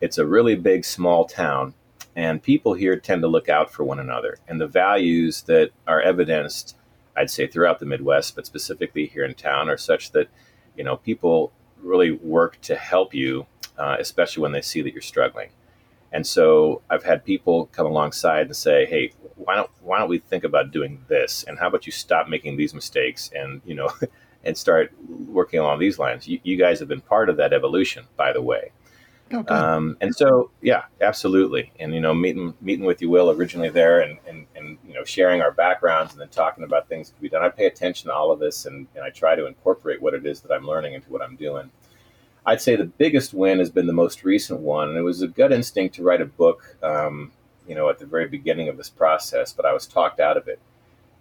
it's 0.00 0.18
a 0.18 0.24
really 0.24 0.54
big 0.54 0.84
small 0.84 1.24
town 1.24 1.74
and 2.14 2.40
people 2.40 2.74
here 2.74 2.96
tend 2.96 3.22
to 3.22 3.26
look 3.26 3.48
out 3.48 3.72
for 3.72 3.82
one 3.82 3.98
another 3.98 4.38
and 4.46 4.60
the 4.60 4.68
values 4.68 5.42
that 5.48 5.72
are 5.88 6.00
evidenced 6.00 6.76
I'd 7.16 7.28
say 7.28 7.48
throughout 7.48 7.80
the 7.80 7.86
Midwest, 7.86 8.36
but 8.36 8.46
specifically 8.46 9.06
here 9.06 9.24
in 9.24 9.34
town 9.34 9.68
are 9.68 9.76
such 9.76 10.12
that, 10.12 10.28
you 10.76 10.84
know, 10.84 10.98
people 10.98 11.50
really 11.82 12.12
work 12.12 12.60
to 12.60 12.76
help 12.76 13.14
you, 13.14 13.46
uh, 13.76 13.96
especially 13.98 14.42
when 14.42 14.52
they 14.52 14.62
see 14.62 14.80
that 14.82 14.92
you're 14.92 15.02
struggling. 15.02 15.48
And 16.12 16.26
so 16.26 16.82
I've 16.90 17.04
had 17.04 17.24
people 17.24 17.66
come 17.72 17.86
alongside 17.86 18.46
and 18.46 18.56
say, 18.56 18.84
"Hey, 18.86 19.12
why 19.36 19.56
don't 19.56 19.70
why 19.80 19.98
don't 19.98 20.08
we 20.08 20.18
think 20.18 20.44
about 20.44 20.70
doing 20.70 21.04
this? 21.08 21.44
And 21.44 21.58
how 21.58 21.68
about 21.68 21.86
you 21.86 21.92
stop 21.92 22.28
making 22.28 22.56
these 22.56 22.74
mistakes 22.74 23.30
and 23.34 23.62
you 23.64 23.74
know, 23.74 23.90
and 24.44 24.56
start 24.56 24.92
working 25.08 25.60
along 25.60 25.78
these 25.78 25.98
lines? 25.98 26.28
You, 26.28 26.40
you 26.42 26.56
guys 26.56 26.78
have 26.80 26.88
been 26.88 27.00
part 27.00 27.28
of 27.28 27.36
that 27.38 27.52
evolution, 27.52 28.04
by 28.16 28.32
the 28.32 28.42
way." 28.42 28.72
Okay. 29.32 29.54
Um, 29.54 29.96
and 30.00 30.14
so, 30.14 30.50
yeah, 30.60 30.84
absolutely. 31.00 31.72
And 31.80 31.94
you 31.94 32.00
know, 32.00 32.12
meeting 32.12 32.54
meeting 32.60 32.84
with 32.84 33.00
you, 33.00 33.08
Will, 33.08 33.30
originally 33.30 33.70
there, 33.70 34.00
and, 34.00 34.18
and 34.28 34.46
and 34.54 34.78
you 34.86 34.94
know, 34.94 35.04
sharing 35.04 35.40
our 35.40 35.52
backgrounds 35.52 36.12
and 36.12 36.20
then 36.20 36.28
talking 36.28 36.64
about 36.64 36.88
things 36.88 37.08
that 37.08 37.14
can 37.14 37.22
be 37.22 37.28
done. 37.30 37.42
I 37.42 37.48
pay 37.48 37.66
attention 37.66 38.08
to 38.08 38.14
all 38.14 38.30
of 38.30 38.40
this, 38.40 38.66
and, 38.66 38.86
and 38.94 39.04
I 39.04 39.10
try 39.10 39.34
to 39.34 39.46
incorporate 39.46 40.02
what 40.02 40.12
it 40.14 40.26
is 40.26 40.42
that 40.42 40.52
I'm 40.52 40.66
learning 40.66 40.92
into 40.94 41.10
what 41.10 41.22
I'm 41.22 41.36
doing. 41.36 41.70
I'd 42.44 42.60
say 42.60 42.76
the 42.76 42.84
biggest 42.84 43.32
win 43.32 43.58
has 43.60 43.70
been 43.70 43.86
the 43.86 43.92
most 43.92 44.24
recent 44.24 44.60
one, 44.60 44.88
and 44.88 44.98
it 44.98 45.02
was 45.02 45.22
a 45.22 45.28
gut 45.28 45.52
instinct 45.52 45.94
to 45.96 46.02
write 46.02 46.20
a 46.20 46.26
book. 46.26 46.76
Um, 46.82 47.32
you 47.66 47.74
know, 47.74 47.88
at 47.88 47.98
the 47.98 48.06
very 48.06 48.26
beginning 48.26 48.68
of 48.68 48.76
this 48.76 48.90
process, 48.90 49.52
but 49.52 49.64
I 49.64 49.72
was 49.72 49.86
talked 49.86 50.18
out 50.18 50.36
of 50.36 50.48
it. 50.48 50.58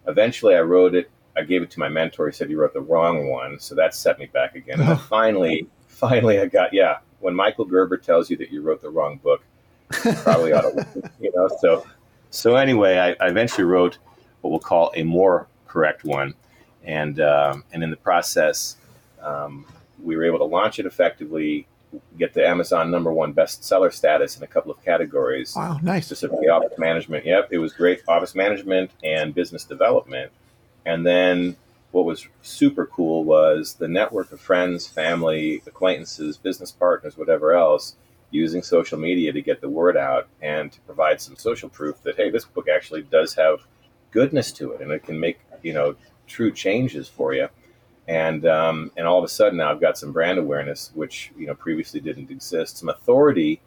Eventually, 0.07 0.55
I 0.55 0.61
wrote 0.61 0.95
it. 0.95 1.11
I 1.37 1.43
gave 1.43 1.61
it 1.61 1.71
to 1.71 1.79
my 1.79 1.87
mentor. 1.87 2.27
He 2.27 2.33
said 2.33 2.49
you 2.49 2.59
wrote 2.59 2.73
the 2.73 2.81
wrong 2.81 3.29
one, 3.29 3.59
so 3.59 3.75
that 3.75 3.93
set 3.93 4.19
me 4.19 4.25
back 4.25 4.55
again. 4.55 4.81
And 4.81 4.99
finally, 5.09 5.67
finally, 5.87 6.39
I 6.39 6.47
got 6.47 6.73
yeah. 6.73 6.97
When 7.19 7.35
Michael 7.35 7.65
Gerber 7.65 7.97
tells 7.97 8.31
you 8.31 8.37
that 8.37 8.51
you 8.51 8.61
wrote 8.61 8.81
the 8.81 8.89
wrong 8.89 9.17
book, 9.17 9.43
probably 10.23 10.53
ought 10.53 10.61
to, 10.61 11.11
you 11.19 11.31
know. 11.35 11.47
So, 11.59 11.85
so 12.31 12.55
anyway, 12.55 12.97
I, 12.97 13.23
I, 13.23 13.29
eventually 13.29 13.65
wrote 13.65 13.99
what 14.41 14.49
we'll 14.49 14.59
call 14.59 14.91
a 14.95 15.03
more 15.03 15.47
correct 15.67 16.03
one, 16.03 16.33
and 16.83 17.19
um, 17.21 17.63
and 17.71 17.83
in 17.83 17.91
the 17.91 17.97
process, 17.97 18.77
um, 19.21 19.65
we 20.03 20.15
were 20.15 20.25
able 20.25 20.39
to 20.39 20.45
launch 20.45 20.79
it 20.79 20.85
effectively, 20.85 21.67
get 22.17 22.33
the 22.33 22.47
Amazon 22.47 22.91
number 22.91 23.11
one 23.11 23.33
bestseller 23.33 23.91
status 23.91 24.37
in 24.37 24.43
a 24.43 24.47
couple 24.47 24.71
of 24.71 24.83
categories. 24.83 25.53
Wow, 25.55 25.79
nice. 25.81 26.05
Specifically, 26.05 26.47
office 26.47 26.77
management. 26.77 27.25
Yep, 27.25 27.49
it 27.51 27.57
was 27.57 27.73
great. 27.73 28.01
Office 28.07 28.35
management 28.35 28.91
and 29.03 29.33
business 29.33 29.63
development. 29.63 30.31
And 30.85 31.05
then 31.05 31.57
what 31.91 32.05
was 32.05 32.27
super 32.41 32.85
cool 32.85 33.23
was 33.23 33.75
the 33.75 33.87
network 33.87 34.31
of 34.31 34.39
friends, 34.39 34.87
family, 34.87 35.61
acquaintances, 35.67 36.37
business 36.37 36.71
partners, 36.71 37.17
whatever 37.17 37.53
else, 37.53 37.95
using 38.31 38.63
social 38.63 38.97
media 38.97 39.33
to 39.33 39.41
get 39.41 39.61
the 39.61 39.69
word 39.69 39.97
out 39.97 40.27
and 40.41 40.71
to 40.71 40.79
provide 40.81 41.19
some 41.21 41.35
social 41.35 41.69
proof 41.69 42.01
that 42.03 42.15
hey, 42.15 42.29
this 42.29 42.45
book 42.45 42.67
actually 42.73 43.03
does 43.03 43.35
have 43.35 43.59
goodness 44.11 44.51
to 44.53 44.71
it 44.71 44.81
and 44.81 44.91
it 44.91 45.03
can 45.03 45.19
make 45.19 45.39
you 45.63 45.73
know 45.73 45.95
true 46.27 46.51
changes 46.51 47.07
for 47.07 47.33
you 47.33 47.47
and 48.11 48.45
um, 48.45 48.91
and 48.97 49.07
all 49.07 49.17
of 49.17 49.23
a 49.23 49.29
sudden 49.29 49.57
now 49.57 49.71
I've 49.71 49.79
got 49.79 49.97
some 49.97 50.11
brand 50.11 50.37
awareness, 50.37 50.91
which 50.93 51.31
you 51.37 51.47
know 51.47 51.55
previously 51.55 52.01
didn't 52.01 52.29
exist, 52.29 52.77
some 52.77 52.89
authority 52.89 53.61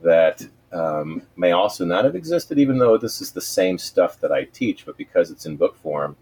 that 0.00 0.46
um, 0.72 1.22
may 1.36 1.50
also 1.50 1.84
not 1.84 2.04
have 2.04 2.14
existed, 2.14 2.60
even 2.60 2.78
though 2.78 2.96
this 2.96 3.20
is 3.20 3.32
the 3.32 3.40
same 3.40 3.78
stuff 3.78 4.20
that 4.20 4.30
I 4.30 4.44
teach, 4.44 4.86
but 4.86 4.96
because 4.96 5.32
it's 5.32 5.46
in 5.46 5.56
book 5.56 5.76
form, 5.82 6.16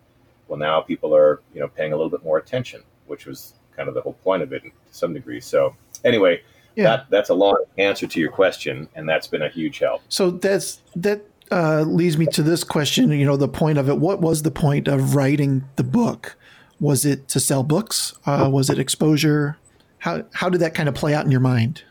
well, 0.48 0.58
now 0.58 0.80
people 0.80 1.14
are 1.14 1.42
you 1.52 1.60
know 1.60 1.68
paying 1.68 1.92
a 1.92 1.96
little 1.96 2.10
bit 2.10 2.24
more 2.24 2.38
attention, 2.38 2.82
which 3.06 3.26
was 3.26 3.52
kind 3.76 3.90
of 3.90 3.94
the 3.94 4.00
whole 4.00 4.14
point 4.24 4.42
of 4.42 4.54
it 4.54 4.62
to 4.62 4.70
some 4.90 5.12
degree. 5.12 5.40
So 5.40 5.76
anyway, 6.02 6.42
yeah. 6.76 6.84
that 6.84 7.10
that's 7.10 7.28
a 7.28 7.34
long 7.34 7.62
answer 7.76 8.06
to 8.06 8.18
your 8.18 8.32
question, 8.32 8.88
and 8.94 9.06
that's 9.06 9.26
been 9.26 9.42
a 9.42 9.50
huge 9.50 9.80
help. 9.80 10.00
So 10.08 10.30
that's 10.30 10.80
that 10.96 11.26
uh, 11.50 11.82
leads 11.82 12.16
me 12.16 12.24
to 12.26 12.42
this 12.42 12.64
question. 12.64 13.10
You 13.10 13.26
know, 13.26 13.36
the 13.36 13.48
point 13.48 13.76
of 13.76 13.90
it. 13.90 13.98
What 13.98 14.22
was 14.22 14.44
the 14.44 14.50
point 14.50 14.88
of 14.88 15.14
writing 15.14 15.64
the 15.76 15.84
book? 15.84 16.38
Was 16.80 17.04
it 17.04 17.28
to 17.28 17.40
sell 17.40 17.62
books? 17.62 18.14
Uh, 18.24 18.48
was 18.50 18.70
it 18.70 18.78
exposure? 18.78 19.58
How 19.98 20.24
how 20.32 20.48
did 20.48 20.60
that 20.62 20.74
kind 20.74 20.88
of 20.88 20.94
play 20.94 21.14
out 21.14 21.24
in 21.24 21.30
your 21.30 21.40
mind? 21.40 21.84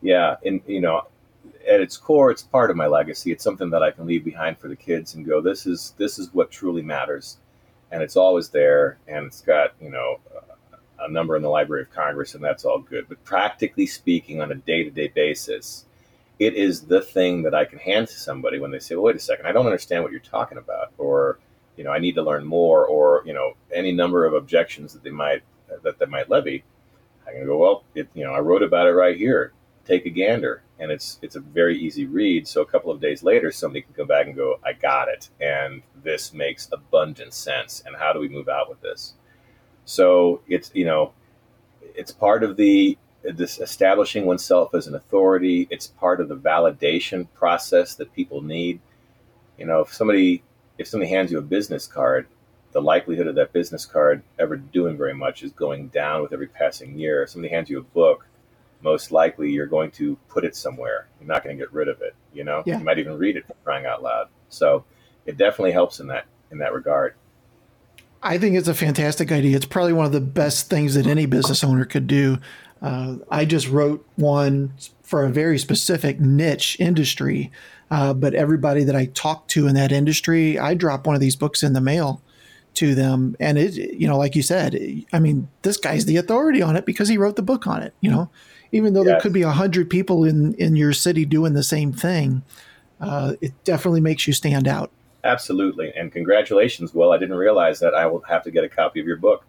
Yeah, 0.00 0.36
and 0.44 0.62
you 0.66 0.80
know, 0.80 1.02
at 1.68 1.80
its 1.80 1.96
core, 1.96 2.30
it's 2.30 2.42
part 2.42 2.70
of 2.70 2.76
my 2.76 2.86
legacy. 2.86 3.32
It's 3.32 3.44
something 3.44 3.70
that 3.70 3.82
I 3.82 3.90
can 3.90 4.06
leave 4.06 4.24
behind 4.24 4.58
for 4.58 4.68
the 4.68 4.76
kids 4.76 5.14
and 5.14 5.26
go, 5.26 5.40
this 5.40 5.66
is 5.66 5.94
this 5.98 6.18
is 6.18 6.32
what 6.32 6.50
truly 6.50 6.82
matters, 6.82 7.38
and 7.90 8.02
it's 8.02 8.16
always 8.16 8.48
there, 8.48 8.98
and 9.06 9.26
it's 9.26 9.40
got 9.42 9.74
you 9.80 9.90
know 9.90 10.20
a 11.00 11.10
number 11.10 11.36
in 11.36 11.42
the 11.42 11.48
Library 11.48 11.82
of 11.82 11.90
Congress, 11.90 12.34
and 12.34 12.42
that's 12.42 12.64
all 12.64 12.78
good. 12.78 13.06
But 13.08 13.22
practically 13.24 13.86
speaking, 13.86 14.40
on 14.40 14.50
a 14.50 14.54
day 14.54 14.84
to 14.84 14.90
day 14.90 15.08
basis, 15.08 15.84
it 16.38 16.54
is 16.54 16.82
the 16.82 17.02
thing 17.02 17.42
that 17.42 17.54
I 17.54 17.64
can 17.64 17.78
hand 17.78 18.08
to 18.08 18.14
somebody 18.14 18.58
when 18.58 18.70
they 18.70 18.78
say, 18.78 18.94
well, 18.94 19.04
"Wait 19.04 19.16
a 19.16 19.20
second, 19.20 19.46
I 19.46 19.52
don't 19.52 19.66
understand 19.66 20.02
what 20.02 20.12
you're 20.12 20.20
talking 20.20 20.58
about," 20.58 20.92
or 20.98 21.38
you 21.76 21.84
know, 21.84 21.90
I 21.90 21.98
need 21.98 22.14
to 22.14 22.22
learn 22.22 22.44
more, 22.44 22.86
or 22.86 23.22
you 23.26 23.32
know, 23.32 23.52
any 23.72 23.92
number 23.92 24.24
of 24.24 24.34
objections 24.34 24.92
that 24.92 25.02
they 25.02 25.10
might 25.10 25.42
that 25.82 25.98
they 25.98 26.06
might 26.06 26.30
levy. 26.30 26.64
I 27.26 27.32
can 27.32 27.44
go, 27.44 27.56
well, 27.56 27.84
it, 27.94 28.08
you 28.14 28.24
know, 28.24 28.32
I 28.32 28.38
wrote 28.38 28.62
about 28.62 28.86
it 28.86 28.92
right 28.92 29.16
here. 29.16 29.52
Take 29.84 30.06
a 30.06 30.10
gander 30.10 30.62
and 30.78 30.90
it's 30.90 31.18
it's 31.22 31.36
a 31.36 31.40
very 31.40 31.78
easy 31.78 32.06
read. 32.06 32.46
So 32.46 32.62
a 32.62 32.66
couple 32.66 32.90
of 32.90 33.00
days 33.00 33.22
later, 33.22 33.50
somebody 33.50 33.82
can 33.82 33.94
go 33.96 34.04
back 34.04 34.26
and 34.26 34.36
go, 34.36 34.58
"I 34.64 34.72
got 34.72 35.08
it," 35.08 35.30
and 35.40 35.82
this 36.02 36.32
makes 36.32 36.68
abundant 36.72 37.32
sense. 37.32 37.82
And 37.86 37.96
how 37.96 38.12
do 38.12 38.20
we 38.20 38.28
move 38.28 38.48
out 38.48 38.68
with 38.68 38.80
this? 38.80 39.14
So 39.84 40.42
it's 40.48 40.70
you 40.74 40.84
know, 40.84 41.12
it's 41.94 42.12
part 42.12 42.44
of 42.44 42.56
the 42.56 42.98
this 43.24 43.58
establishing 43.58 44.26
oneself 44.26 44.74
as 44.74 44.86
an 44.86 44.94
authority. 44.94 45.66
It's 45.70 45.86
part 45.86 46.20
of 46.20 46.28
the 46.28 46.36
validation 46.36 47.26
process 47.34 47.94
that 47.96 48.12
people 48.14 48.42
need. 48.42 48.80
You 49.58 49.66
know, 49.66 49.80
if 49.80 49.94
somebody 49.94 50.42
if 50.78 50.88
somebody 50.88 51.10
hands 51.10 51.32
you 51.32 51.38
a 51.38 51.42
business 51.42 51.86
card, 51.86 52.26
the 52.72 52.80
likelihood 52.80 53.26
of 53.26 53.34
that 53.36 53.52
business 53.52 53.86
card 53.86 54.22
ever 54.38 54.56
doing 54.56 54.96
very 54.96 55.14
much 55.14 55.42
is 55.42 55.52
going 55.52 55.88
down 55.88 56.22
with 56.22 56.32
every 56.32 56.46
passing 56.46 56.98
year. 56.98 57.22
If 57.22 57.30
somebody 57.30 57.54
hands 57.54 57.70
you 57.70 57.78
a 57.78 57.82
book, 57.82 58.26
most 58.82 59.10
likely 59.10 59.50
you're 59.50 59.66
going 59.66 59.90
to 59.92 60.16
put 60.28 60.44
it 60.44 60.54
somewhere. 60.54 61.06
You're 61.18 61.28
not 61.28 61.42
going 61.42 61.56
to 61.56 61.62
get 61.62 61.72
rid 61.72 61.88
of 61.88 62.02
it. 62.02 62.14
You 62.34 62.44
know, 62.44 62.62
yeah. 62.66 62.78
you 62.78 62.84
might 62.84 62.98
even 62.98 63.16
read 63.16 63.36
it 63.36 63.46
crying 63.64 63.86
out 63.86 64.02
loud. 64.02 64.28
So 64.48 64.84
it 65.24 65.38
definitely 65.38 65.72
helps 65.72 66.00
in 66.00 66.08
that 66.08 66.26
in 66.50 66.58
that 66.58 66.72
regard. 66.72 67.14
I 68.26 68.38
think 68.38 68.56
it's 68.56 68.68
a 68.68 68.74
fantastic 68.74 69.30
idea. 69.30 69.56
It's 69.56 69.66
probably 69.66 69.92
one 69.92 70.06
of 70.06 70.12
the 70.12 70.20
best 70.20 70.68
things 70.68 70.94
that 70.94 71.06
any 71.06 71.26
business 71.26 71.62
owner 71.62 71.84
could 71.84 72.06
do. 72.08 72.38
Uh, 72.82 73.16
I 73.30 73.44
just 73.44 73.68
wrote 73.68 74.06
one 74.16 74.72
for 75.02 75.24
a 75.24 75.30
very 75.30 75.58
specific 75.58 76.18
niche 76.20 76.76
industry, 76.80 77.52
uh, 77.90 78.12
but 78.12 78.34
everybody 78.34 78.82
that 78.84 78.96
I 78.96 79.06
talk 79.06 79.46
to 79.48 79.68
in 79.68 79.74
that 79.76 79.92
industry, 79.92 80.58
I 80.58 80.74
drop 80.74 81.06
one 81.06 81.14
of 81.14 81.20
these 81.20 81.36
books 81.36 81.62
in 81.62 81.72
the 81.72 81.80
mail 81.80 82.20
to 82.74 82.94
them, 82.94 83.36
and 83.40 83.56
it, 83.56 83.74
you 83.74 84.06
know, 84.06 84.18
like 84.18 84.34
you 84.34 84.42
said, 84.42 84.76
I 85.12 85.20
mean, 85.20 85.48
this 85.62 85.76
guy's 85.76 86.04
the 86.04 86.16
authority 86.16 86.60
on 86.60 86.76
it 86.76 86.84
because 86.84 87.08
he 87.08 87.16
wrote 87.16 87.36
the 87.36 87.42
book 87.42 87.66
on 87.66 87.82
it. 87.82 87.94
You 88.00 88.10
know, 88.10 88.30
even 88.72 88.92
though 88.92 89.02
yes. 89.02 89.12
there 89.12 89.20
could 89.20 89.32
be 89.32 89.42
a 89.42 89.50
hundred 89.50 89.88
people 89.88 90.24
in 90.24 90.52
in 90.54 90.74
your 90.76 90.92
city 90.92 91.24
doing 91.24 91.54
the 91.54 91.62
same 91.62 91.92
thing, 91.92 92.42
uh, 93.00 93.34
it 93.40 93.52
definitely 93.64 94.02
makes 94.02 94.26
you 94.26 94.34
stand 94.34 94.68
out. 94.68 94.90
Absolutely, 95.26 95.92
and 95.96 96.12
congratulations, 96.12 96.94
Will. 96.94 97.12
I 97.12 97.18
didn't 97.18 97.36
realize 97.36 97.80
that 97.80 97.94
I 97.94 98.06
will 98.06 98.22
have 98.22 98.42
to 98.44 98.50
get 98.50 98.64
a 98.64 98.68
copy 98.68 99.00
of 99.00 99.06
your 99.06 99.16
book. 99.16 99.44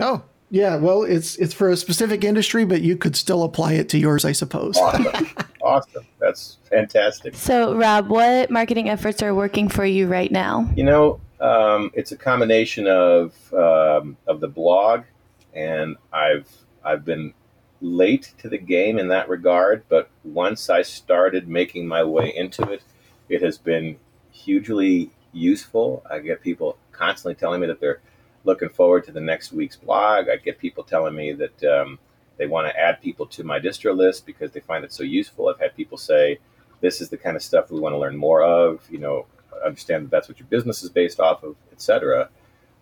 Oh, 0.00 0.22
yeah. 0.50 0.76
Well, 0.76 1.02
it's 1.02 1.36
it's 1.36 1.52
for 1.52 1.70
a 1.70 1.76
specific 1.76 2.24
industry, 2.24 2.64
but 2.64 2.80
you 2.80 2.96
could 2.96 3.16
still 3.16 3.42
apply 3.42 3.74
it 3.74 3.88
to 3.90 3.98
yours, 3.98 4.24
I 4.24 4.32
suppose. 4.32 4.76
Awesome. 4.78 5.28
awesome. 5.62 6.06
That's 6.18 6.58
fantastic. 6.70 7.34
So, 7.34 7.74
Rob, 7.74 8.08
what 8.08 8.50
marketing 8.50 8.88
efforts 8.88 9.22
are 9.22 9.34
working 9.34 9.68
for 9.68 9.84
you 9.84 10.06
right 10.06 10.30
now? 10.30 10.70
You 10.74 10.84
know, 10.84 11.20
um, 11.40 11.90
it's 11.94 12.12
a 12.12 12.16
combination 12.16 12.86
of 12.86 13.34
um, 13.52 14.16
of 14.26 14.40
the 14.40 14.48
blog, 14.48 15.04
and 15.52 15.96
I've 16.12 16.48
I've 16.84 17.04
been 17.04 17.34
late 17.80 18.32
to 18.38 18.48
the 18.48 18.58
game 18.58 18.98
in 18.98 19.08
that 19.08 19.28
regard, 19.28 19.84
but 19.88 20.10
once 20.24 20.70
I 20.70 20.82
started 20.82 21.48
making 21.48 21.86
my 21.86 22.02
way 22.02 22.34
into 22.34 22.62
it, 22.70 22.82
it 23.28 23.42
has 23.42 23.58
been 23.58 23.98
hugely 24.44 25.10
useful. 25.32 26.02
I 26.10 26.18
get 26.20 26.42
people 26.42 26.76
constantly 26.92 27.34
telling 27.34 27.60
me 27.60 27.66
that 27.66 27.80
they're 27.80 28.00
looking 28.44 28.68
forward 28.68 29.04
to 29.04 29.12
the 29.12 29.20
next 29.20 29.52
week's 29.52 29.76
blog. 29.76 30.28
I 30.28 30.36
get 30.36 30.58
people 30.58 30.84
telling 30.84 31.14
me 31.14 31.32
that 31.32 31.64
um, 31.64 31.98
they 32.36 32.46
want 32.46 32.68
to 32.68 32.78
add 32.78 33.00
people 33.00 33.26
to 33.26 33.44
my 33.44 33.58
distro 33.58 33.96
list 33.96 34.26
because 34.26 34.52
they 34.52 34.60
find 34.60 34.84
it 34.84 34.92
so 34.92 35.02
useful. 35.02 35.48
I've 35.48 35.60
had 35.60 35.76
people 35.76 35.98
say, 35.98 36.38
"This 36.80 37.00
is 37.00 37.08
the 37.08 37.18
kind 37.18 37.36
of 37.36 37.42
stuff 37.42 37.70
we 37.70 37.80
want 37.80 37.92
to 37.94 37.98
learn 37.98 38.16
more 38.16 38.42
of." 38.42 38.86
You 38.90 38.98
know, 38.98 39.26
understand 39.64 40.04
that 40.04 40.10
that's 40.10 40.28
what 40.28 40.38
your 40.38 40.48
business 40.48 40.82
is 40.82 40.90
based 40.90 41.20
off 41.20 41.42
of, 41.42 41.56
etc. 41.72 42.30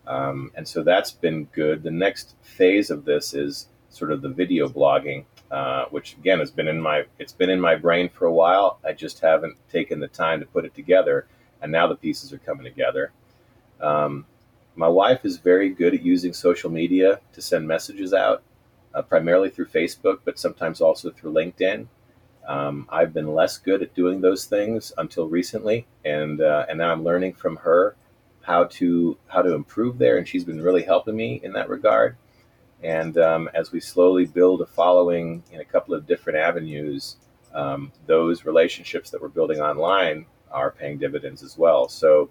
Um, 0.05 0.51
and 0.55 0.67
so 0.67 0.83
that's 0.83 1.11
been 1.11 1.45
good. 1.45 1.83
The 1.83 1.91
next 1.91 2.35
phase 2.41 2.89
of 2.89 3.03
this 3.05 3.33
is 3.33 3.67
sort 3.89 4.11
of 4.11 4.21
the 4.21 4.29
video 4.29 4.69
blogging, 4.69 5.25
uh, 5.51 5.85
which 5.89 6.13
again 6.13 6.39
has 6.39 6.51
been 6.51 6.67
in 6.67 6.79
my 6.79 7.05
it's 7.19 7.33
been 7.33 7.49
in 7.49 7.59
my 7.59 7.75
brain 7.75 8.09
for 8.09 8.25
a 8.25 8.33
while. 8.33 8.79
I 8.85 8.93
just 8.93 9.19
haven't 9.19 9.57
taken 9.69 9.99
the 9.99 10.07
time 10.07 10.39
to 10.39 10.45
put 10.45 10.65
it 10.65 10.73
together, 10.75 11.27
and 11.61 11.71
now 11.71 11.87
the 11.87 11.95
pieces 11.95 12.33
are 12.33 12.39
coming 12.39 12.63
together. 12.63 13.11
Um, 13.81 14.25
my 14.75 14.87
wife 14.87 15.25
is 15.25 15.37
very 15.37 15.69
good 15.69 15.93
at 15.93 16.03
using 16.03 16.33
social 16.33 16.69
media 16.69 17.19
to 17.33 17.41
send 17.41 17.67
messages 17.67 18.13
out, 18.13 18.43
uh, 18.93 19.01
primarily 19.01 19.49
through 19.49 19.67
Facebook, 19.67 20.19
but 20.23 20.37
sometimes 20.37 20.81
also 20.81 21.09
through 21.09 21.33
LinkedIn. 21.33 21.87
Um, 22.47 22.87
I've 22.89 23.13
been 23.13 23.33
less 23.33 23.57
good 23.57 23.81
at 23.81 23.93
doing 23.93 24.21
those 24.21 24.45
things 24.45 24.93
until 24.97 25.27
recently, 25.27 25.85
and 26.05 26.39
uh, 26.39 26.65
and 26.69 26.77
now 26.77 26.91
I'm 26.91 27.03
learning 27.03 27.33
from 27.33 27.57
her 27.57 27.95
how 28.41 28.63
to 28.65 29.17
how 29.27 29.41
to 29.41 29.53
improve 29.53 29.97
there, 29.97 30.17
and 30.17 30.27
she's 30.27 30.45
been 30.45 30.61
really 30.61 30.83
helping 30.83 31.15
me 31.15 31.41
in 31.43 31.53
that 31.53 31.69
regard. 31.69 32.15
And 32.83 33.17
um, 33.17 33.49
as 33.53 33.71
we 33.71 33.79
slowly 33.79 34.25
build 34.25 34.61
a 34.61 34.65
following 34.65 35.43
in 35.51 35.59
a 35.59 35.65
couple 35.65 35.95
of 35.95 36.05
different 36.05 36.39
avenues, 36.39 37.17
um, 37.53 37.91
those 38.05 38.45
relationships 38.45 39.09
that 39.09 39.21
we're 39.21 39.27
building 39.27 39.59
online 39.59 40.25
are 40.51 40.71
paying 40.71 40.97
dividends 40.97 41.43
as 41.43 41.57
well. 41.57 41.87
So 41.87 42.29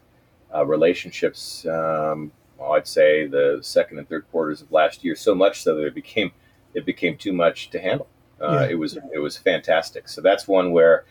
uh, 0.54 0.66
relationships. 0.68 1.66
Um, 1.66 2.32
well, 2.60 2.74
I'd 2.74 2.88
say 2.88 3.26
the 3.26 3.58
second 3.62 3.98
and 3.98 4.08
third 4.08 4.30
quarters 4.30 4.62
of 4.62 4.72
last 4.72 5.04
year, 5.04 5.16
so 5.16 5.34
much 5.34 5.64
so 5.64 5.76
that 5.76 5.86
it 5.88 5.96
became 5.96 6.32
it 6.76 6.86
became 6.86 7.18
too 7.18 7.34
much 7.34 7.72
to 7.72 7.80
handle. 7.80 8.08
Uh, 8.40 8.60
yeah. 8.62 8.70
It 8.70 8.76
was 8.76 8.98
it 9.14 9.20
was 9.20 9.36
fantastic. 9.36 10.08
So 10.08 10.22
that's 10.22 10.48
one 10.48 10.72
where, 10.72 11.06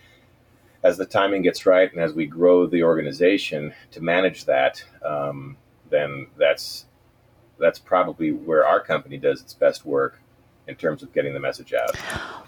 as 0.83 0.97
the 0.97 1.07
timing 1.07 1.43
gets 1.43 1.67
right, 1.67 1.93
and 1.93 2.01
as 2.01 2.13
we 2.13 2.27
grow 2.27 2.67
the 2.67 2.83
organization 2.83 3.73
to 3.91 4.01
manage 4.01 4.45
that. 4.45 4.83
Um, 5.05 5.57
then 5.91 6.27
that's 6.37 6.87
that's 7.59 7.79
probably 7.79 8.31
where 8.33 8.67
our 8.67 8.81
company 8.81 9.17
does 9.17 9.41
its 9.41 9.55
best 9.55 9.85
work 9.85 10.21
in 10.69 10.77
terms 10.77 11.03
of 11.03 11.13
getting 11.13 11.33
the 11.33 11.41
message 11.41 11.73
out. 11.73 11.97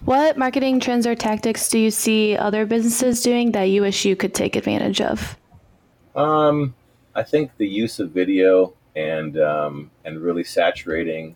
What 0.05 0.37
marketing 0.37 0.79
trends 0.79 1.07
or 1.07 1.15
tactics 1.15 1.69
do 1.69 1.79
you 1.79 1.91
see 1.91 2.37
other 2.37 2.67
businesses 2.67 3.23
doing 3.23 3.53
that 3.53 3.65
you 3.65 3.81
wish 3.83 4.05
you 4.05 4.15
could 4.15 4.35
take 4.35 4.57
advantage 4.57 5.01
of? 5.01 5.37
Um, 6.15 6.75
I 7.15 7.23
think 7.23 7.57
the 7.57 7.67
use 7.67 7.99
of 7.99 8.11
video 8.11 8.75
and 8.95 9.39
um, 9.41 9.91
and 10.05 10.21
really 10.21 10.45
saturating 10.45 11.35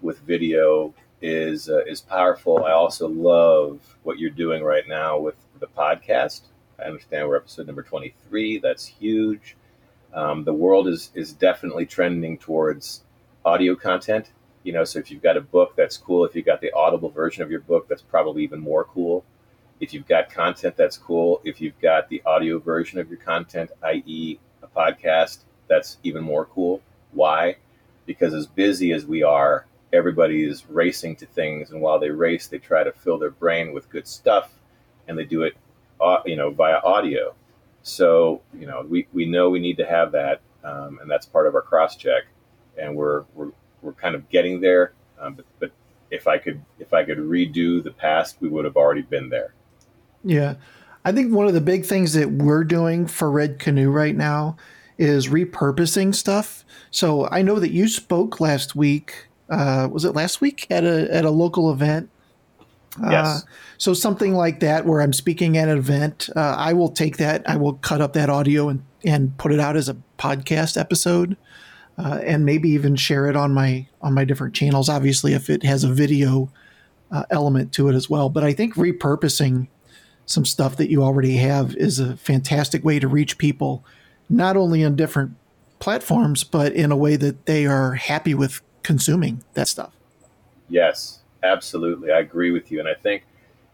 with 0.00 0.20
video 0.20 0.94
is 1.20 1.68
uh, 1.68 1.84
is 1.84 2.00
powerful. 2.00 2.64
I 2.64 2.72
also 2.72 3.08
love 3.08 3.80
what 4.02 4.18
you're 4.18 4.30
doing 4.30 4.62
right 4.62 4.86
now 4.88 5.18
with 5.18 5.36
the 5.62 5.68
podcast. 5.68 6.42
I 6.78 6.84
understand 6.84 7.28
we're 7.28 7.36
episode 7.36 7.66
number 7.68 7.82
23. 7.82 8.58
That's 8.58 8.84
huge. 8.84 9.56
Um, 10.12 10.44
the 10.44 10.52
world 10.52 10.88
is 10.88 11.10
is 11.14 11.32
definitely 11.32 11.86
trending 11.86 12.36
towards 12.36 13.02
audio 13.44 13.74
content. 13.76 14.32
You 14.64 14.72
know, 14.72 14.84
so 14.84 14.98
if 14.98 15.10
you've 15.10 15.22
got 15.22 15.36
a 15.36 15.40
book, 15.40 15.74
that's 15.76 15.96
cool. 15.96 16.24
If 16.24 16.34
you've 16.34 16.44
got 16.44 16.60
the 16.60 16.72
audible 16.72 17.10
version 17.10 17.42
of 17.42 17.50
your 17.50 17.60
book, 17.60 17.88
that's 17.88 18.02
probably 18.02 18.42
even 18.42 18.60
more 18.60 18.84
cool. 18.84 19.24
If 19.80 19.94
you've 19.94 20.06
got 20.06 20.30
content, 20.30 20.76
that's 20.76 20.98
cool. 20.98 21.40
If 21.44 21.60
you've 21.60 21.80
got 21.80 22.08
the 22.08 22.22
audio 22.26 22.58
version 22.58 22.98
of 22.98 23.08
your 23.08 23.18
content, 23.18 23.70
i.e., 23.82 24.38
a 24.62 24.66
podcast, 24.66 25.38
that's 25.68 25.98
even 26.02 26.22
more 26.22 26.44
cool. 26.44 26.82
Why? 27.12 27.56
Because 28.06 28.34
as 28.34 28.46
busy 28.46 28.92
as 28.92 29.06
we 29.06 29.22
are, 29.22 29.66
everybody 29.92 30.44
is 30.44 30.68
racing 30.68 31.16
to 31.16 31.26
things, 31.26 31.70
and 31.70 31.80
while 31.80 31.98
they 31.98 32.10
race, 32.10 32.46
they 32.48 32.58
try 32.58 32.82
to 32.82 32.92
fill 32.92 33.18
their 33.18 33.30
brain 33.30 33.72
with 33.72 33.90
good 33.90 34.06
stuff, 34.06 34.52
and 35.08 35.18
they 35.18 35.24
do 35.24 35.42
it, 35.42 35.54
uh, 36.00 36.18
you 36.24 36.36
know, 36.36 36.50
via 36.50 36.78
audio. 36.84 37.34
So 37.82 38.42
you 38.58 38.66
know, 38.66 38.84
we, 38.88 39.06
we 39.12 39.26
know 39.26 39.50
we 39.50 39.60
need 39.60 39.76
to 39.78 39.86
have 39.86 40.12
that, 40.12 40.40
um, 40.64 40.98
and 41.00 41.10
that's 41.10 41.26
part 41.26 41.46
of 41.46 41.54
our 41.54 41.62
cross 41.62 41.96
check, 41.96 42.24
and 42.78 42.94
we're 42.96 43.24
we're 43.34 43.50
we're 43.82 43.92
kind 43.92 44.14
of 44.14 44.28
getting 44.28 44.60
there. 44.60 44.92
Um, 45.20 45.34
but, 45.34 45.46
but 45.58 45.70
if 46.10 46.28
I 46.28 46.38
could 46.38 46.62
if 46.78 46.92
I 46.92 47.04
could 47.04 47.18
redo 47.18 47.82
the 47.82 47.90
past, 47.90 48.36
we 48.40 48.48
would 48.48 48.64
have 48.64 48.76
already 48.76 49.02
been 49.02 49.28
there. 49.28 49.54
Yeah, 50.22 50.54
I 51.04 51.12
think 51.12 51.32
one 51.32 51.46
of 51.46 51.54
the 51.54 51.60
big 51.60 51.84
things 51.84 52.12
that 52.12 52.30
we're 52.30 52.64
doing 52.64 53.06
for 53.06 53.30
Red 53.30 53.58
Canoe 53.58 53.90
right 53.90 54.14
now 54.14 54.56
is 54.98 55.28
repurposing 55.28 56.14
stuff. 56.14 56.64
So 56.90 57.28
I 57.28 57.42
know 57.42 57.58
that 57.58 57.72
you 57.72 57.88
spoke 57.88 58.40
last 58.40 58.76
week. 58.76 59.26
Uh, 59.48 59.88
was 59.90 60.04
it 60.04 60.14
last 60.14 60.40
week 60.40 60.66
at 60.70 60.84
a 60.84 61.12
at 61.12 61.24
a 61.24 61.30
local 61.30 61.72
event? 61.72 62.08
Yes. 63.00 63.26
Uh, 63.26 63.40
so 63.78 63.94
something 63.94 64.34
like 64.34 64.60
that, 64.60 64.86
where 64.86 65.00
I'm 65.00 65.12
speaking 65.12 65.56
at 65.56 65.68
an 65.68 65.78
event, 65.78 66.28
uh, 66.36 66.54
I 66.58 66.72
will 66.72 66.90
take 66.90 67.16
that, 67.16 67.48
I 67.48 67.56
will 67.56 67.74
cut 67.74 68.00
up 68.00 68.12
that 68.14 68.30
audio 68.30 68.68
and 68.68 68.82
and 69.04 69.36
put 69.36 69.50
it 69.52 69.58
out 69.58 69.76
as 69.76 69.88
a 69.88 69.96
podcast 70.18 70.78
episode, 70.78 71.36
uh, 71.98 72.20
and 72.22 72.44
maybe 72.44 72.68
even 72.70 72.94
share 72.94 73.28
it 73.28 73.36
on 73.36 73.52
my 73.52 73.86
on 74.00 74.14
my 74.14 74.24
different 74.24 74.54
channels. 74.54 74.88
Obviously, 74.88 75.32
if 75.32 75.50
it 75.50 75.62
has 75.64 75.84
a 75.84 75.92
video 75.92 76.50
uh, 77.12 77.24
element 77.30 77.72
to 77.74 77.88
it 77.88 77.94
as 77.94 78.08
well. 78.08 78.28
But 78.28 78.42
I 78.42 78.52
think 78.52 78.74
repurposing 78.74 79.68
some 80.26 80.44
stuff 80.44 80.76
that 80.76 80.90
you 80.90 81.02
already 81.02 81.36
have 81.36 81.76
is 81.76 81.98
a 81.98 82.16
fantastic 82.16 82.84
way 82.84 82.98
to 82.98 83.06
reach 83.06 83.38
people, 83.38 83.84
not 84.28 84.56
only 84.56 84.84
on 84.84 84.96
different 84.96 85.34
platforms, 85.78 86.42
but 86.42 86.72
in 86.72 86.90
a 86.90 86.96
way 86.96 87.16
that 87.16 87.46
they 87.46 87.66
are 87.66 87.94
happy 87.94 88.34
with 88.34 88.62
consuming 88.82 89.44
that 89.54 89.68
stuff. 89.68 89.92
Yes, 90.68 91.21
absolutely. 91.42 92.10
I 92.10 92.20
agree 92.20 92.50
with 92.50 92.70
you. 92.70 92.80
And 92.80 92.88
I 92.88 92.94
think, 92.94 93.24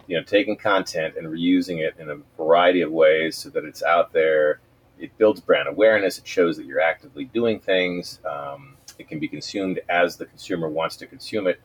you 0.06 0.16
know, 0.16 0.22
taking 0.22 0.56
content 0.56 1.14
and 1.16 1.26
reusing 1.26 1.78
it 1.78 1.94
in 1.98 2.10
a 2.10 2.16
variety 2.36 2.80
of 2.80 2.90
ways 2.90 3.36
so 3.36 3.50
that 3.50 3.64
it's 3.64 3.82
out 3.82 4.12
there, 4.12 4.60
it 4.98 5.16
builds 5.18 5.40
brand 5.40 5.68
awareness. 5.68 6.18
It 6.18 6.26
shows 6.26 6.56
that 6.56 6.66
you're 6.66 6.80
actively 6.80 7.24
doing 7.26 7.60
things. 7.60 8.20
Um, 8.28 8.76
it 8.98 9.08
can 9.08 9.18
be 9.18 9.28
consumed 9.28 9.80
as 9.88 10.16
the 10.16 10.26
consumer 10.26 10.68
wants 10.68 10.96
to 10.96 11.06
consume 11.06 11.46
it. 11.46 11.60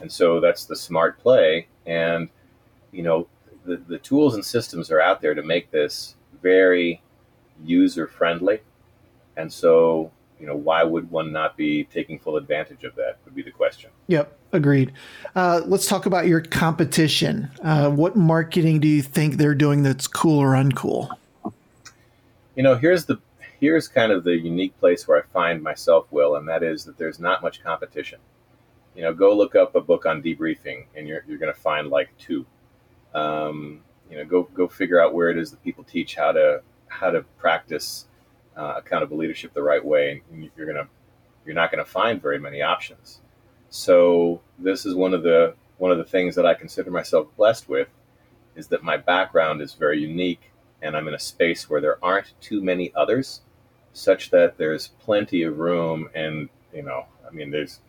And 0.00 0.12
so 0.12 0.40
that's 0.40 0.66
the 0.66 0.76
smart 0.76 1.18
play. 1.18 1.68
And, 1.86 2.28
you 2.92 3.02
know, 3.02 3.26
the, 3.64 3.76
the 3.76 3.98
tools 3.98 4.34
and 4.34 4.44
systems 4.44 4.90
are 4.90 5.00
out 5.00 5.20
there 5.20 5.34
to 5.34 5.42
make 5.42 5.70
this 5.70 6.14
very 6.42 7.02
user 7.64 8.06
friendly. 8.06 8.60
And 9.36 9.52
so 9.52 10.12
you 10.38 10.46
know, 10.46 10.56
why 10.56 10.82
would 10.82 11.10
one 11.10 11.32
not 11.32 11.56
be 11.56 11.84
taking 11.84 12.18
full 12.18 12.36
advantage 12.36 12.84
of 12.84 12.94
that? 12.96 13.18
Would 13.24 13.34
be 13.34 13.42
the 13.42 13.50
question. 13.50 13.90
Yep, 14.08 14.35
agreed. 14.52 14.92
Uh, 15.34 15.62
let's 15.66 15.86
talk 15.86 16.06
about 16.06 16.26
your 16.26 16.40
competition. 16.40 17.50
Uh, 17.62 17.90
what 17.90 18.16
marketing 18.16 18.80
do 18.80 18.88
you 18.88 19.02
think 19.02 19.36
they're 19.36 19.54
doing 19.54 19.82
that's 19.82 20.06
cool 20.06 20.38
or 20.38 20.52
uncool? 20.52 21.10
You 22.54 22.62
know, 22.62 22.74
here's 22.74 23.04
the 23.04 23.18
here's 23.60 23.88
kind 23.88 24.12
of 24.12 24.24
the 24.24 24.36
unique 24.36 24.78
place 24.78 25.06
where 25.06 25.18
I 25.18 25.22
find 25.32 25.62
myself, 25.62 26.06
Will, 26.10 26.36
and 26.36 26.48
that 26.48 26.62
is 26.62 26.84
that 26.84 26.98
there's 26.98 27.18
not 27.18 27.42
much 27.42 27.62
competition. 27.62 28.18
You 28.94 29.02
know, 29.02 29.12
go 29.12 29.36
look 29.36 29.54
up 29.54 29.74
a 29.74 29.80
book 29.80 30.06
on 30.06 30.22
debriefing, 30.22 30.86
and 30.94 31.06
you're 31.06 31.22
you're 31.28 31.38
going 31.38 31.52
to 31.52 31.60
find 31.60 31.88
like 31.88 32.16
two. 32.18 32.46
Um, 33.14 33.82
you 34.10 34.16
know, 34.16 34.24
go 34.24 34.44
go 34.54 34.68
figure 34.68 35.00
out 35.00 35.14
where 35.14 35.30
it 35.30 35.36
is 35.36 35.50
that 35.50 35.62
people 35.62 35.84
teach 35.84 36.14
how 36.14 36.32
to 36.32 36.62
how 36.88 37.10
to 37.10 37.22
practice 37.38 38.06
uh, 38.56 38.74
accountable 38.76 39.18
leadership 39.18 39.52
the 39.52 39.62
right 39.62 39.84
way, 39.84 40.22
and 40.32 40.50
you're 40.56 40.66
gonna 40.66 40.88
you're 41.44 41.54
not 41.54 41.70
going 41.70 41.84
to 41.84 41.90
find 41.90 42.20
very 42.20 42.38
many 42.38 42.60
options. 42.60 43.20
So 43.76 44.40
this 44.58 44.86
is 44.86 44.94
one 44.94 45.12
of 45.12 45.22
the 45.22 45.54
one 45.76 45.90
of 45.90 45.98
the 45.98 46.04
things 46.04 46.34
that 46.36 46.46
I 46.46 46.54
consider 46.54 46.90
myself 46.90 47.28
blessed 47.36 47.68
with 47.68 47.88
is 48.54 48.68
that 48.68 48.82
my 48.82 48.96
background 48.96 49.60
is 49.60 49.74
very 49.74 50.00
unique, 50.00 50.50
and 50.80 50.96
I'm 50.96 51.08
in 51.08 51.12
a 51.12 51.18
space 51.18 51.68
where 51.68 51.82
there 51.82 52.02
aren't 52.02 52.32
too 52.40 52.62
many 52.62 52.90
others, 52.94 53.42
such 53.92 54.30
that 54.30 54.56
there's 54.56 54.88
plenty 54.88 55.42
of 55.42 55.58
room, 55.58 56.08
and 56.14 56.48
you 56.72 56.84
know, 56.84 57.04
I 57.28 57.30
mean, 57.34 57.50
there's 57.50 57.80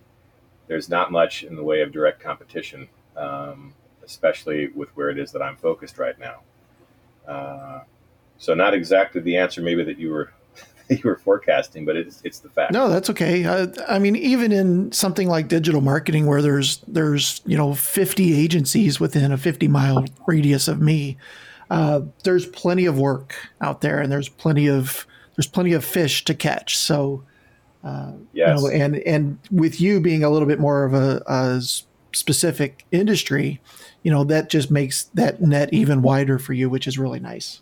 there's 0.67 0.89
not 0.89 1.09
much 1.09 1.43
in 1.43 1.55
the 1.55 1.63
way 1.63 1.79
of 1.79 1.93
direct 1.93 2.19
competition, 2.19 2.89
um, 3.15 3.73
especially 4.03 4.67
with 4.67 4.89
where 4.89 5.09
it 5.09 5.17
is 5.17 5.31
that 5.31 5.41
I'm 5.41 5.55
focused 5.55 5.97
right 5.99 6.19
now. 6.19 6.41
Uh, 7.25 7.83
so 8.37 8.53
not 8.53 8.73
exactly 8.73 9.21
the 9.21 9.37
answer 9.37 9.61
maybe 9.61 9.85
that 9.85 9.97
you 9.97 10.11
were 10.11 10.33
you 10.89 11.01
were 11.03 11.17
forecasting, 11.17 11.85
but 11.85 11.95
it's 11.95 12.21
it's 12.23 12.39
the 12.39 12.49
fact. 12.49 12.71
No, 12.71 12.89
that's 12.89 13.09
okay. 13.09 13.45
I, 13.45 13.67
I, 13.87 13.99
mean, 13.99 14.15
even 14.15 14.51
in 14.51 14.91
something 14.91 15.27
like 15.27 15.47
digital 15.47 15.81
marketing, 15.81 16.27
where 16.27 16.41
there's 16.41 16.77
there's 16.87 17.41
you 17.45 17.57
know 17.57 17.73
50 17.73 18.39
agencies 18.39 18.99
within 18.99 19.31
a 19.31 19.37
50 19.37 19.67
mile 19.67 20.05
radius 20.27 20.67
of 20.67 20.79
me, 20.79 21.17
uh, 21.69 22.01
there's 22.23 22.45
plenty 22.45 22.85
of 22.85 22.97
work 22.97 23.35
out 23.59 23.81
there, 23.81 23.99
and 23.99 24.11
there's 24.11 24.29
plenty 24.29 24.67
of 24.69 25.05
there's 25.35 25.47
plenty 25.47 25.73
of 25.73 25.83
fish 25.83 26.23
to 26.25 26.33
catch. 26.33 26.77
So, 26.77 27.23
uh, 27.83 28.13
yes. 28.31 28.47
you 28.47 28.55
know, 28.55 28.73
and 28.73 28.95
and 28.99 29.39
with 29.51 29.81
you 29.81 29.99
being 29.99 30.23
a 30.23 30.29
little 30.29 30.47
bit 30.47 30.59
more 30.59 30.85
of 30.85 30.93
a, 30.93 31.21
a 31.27 31.61
specific 32.13 32.85
industry, 32.93 33.59
you 34.03 34.11
know, 34.11 34.23
that 34.23 34.49
just 34.49 34.71
makes 34.71 35.05
that 35.15 35.41
net 35.41 35.73
even 35.73 36.01
wider 36.01 36.39
for 36.39 36.53
you, 36.53 36.69
which 36.69 36.87
is 36.87 36.97
really 36.97 37.19
nice. 37.19 37.61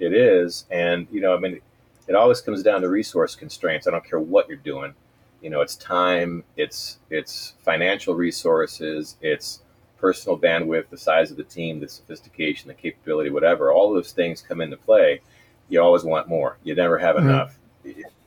It 0.00 0.12
is, 0.12 0.64
and 0.68 1.06
you 1.12 1.20
know, 1.20 1.36
I 1.36 1.38
mean 1.38 1.60
it 2.08 2.14
always 2.14 2.40
comes 2.40 2.62
down 2.62 2.80
to 2.80 2.88
resource 2.88 3.36
constraints. 3.36 3.86
I 3.86 3.90
don't 3.90 4.04
care 4.04 4.18
what 4.18 4.48
you're 4.48 4.56
doing. 4.56 4.94
You 5.42 5.50
know, 5.50 5.60
it's 5.60 5.76
time, 5.76 6.42
it's 6.56 6.98
it's 7.10 7.54
financial 7.62 8.14
resources, 8.14 9.16
it's 9.20 9.60
personal 9.98 10.38
bandwidth, 10.38 10.88
the 10.88 10.98
size 10.98 11.30
of 11.30 11.36
the 11.36 11.44
team, 11.44 11.80
the 11.80 11.88
sophistication, 11.88 12.68
the 12.68 12.74
capability, 12.74 13.30
whatever. 13.30 13.70
All 13.70 13.92
those 13.92 14.12
things 14.12 14.40
come 14.40 14.60
into 14.60 14.76
play. 14.76 15.20
You 15.68 15.82
always 15.82 16.02
want 16.02 16.28
more. 16.28 16.56
You 16.64 16.74
never 16.74 16.98
have 16.98 17.16
mm-hmm. 17.16 17.28
enough. 17.28 17.58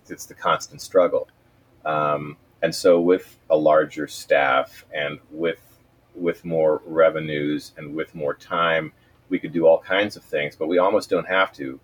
It's 0.08 0.26
the 0.26 0.36
constant 0.36 0.82
struggle. 0.82 1.28
Um, 1.84 2.38
and 2.62 2.74
so, 2.74 3.02
with 3.02 3.38
a 3.50 3.58
larger 3.58 4.08
staff 4.08 4.86
and 4.94 5.20
with 5.32 5.60
with 6.14 6.46
more 6.46 6.82
revenues 6.86 7.72
and 7.78 7.96
with 7.96 8.14
more 8.14 8.36
time, 8.36 8.94
we 9.30 9.40
could 9.40 9.54
do 9.54 9.66
all 9.66 9.80
kinds 9.80 10.16
of 10.16 10.24
things. 10.24 10.56
But 10.56 10.68
we 10.68 10.78
almost 10.78 11.10
don't 11.10 11.28
have 11.28 11.52
to 11.54 11.80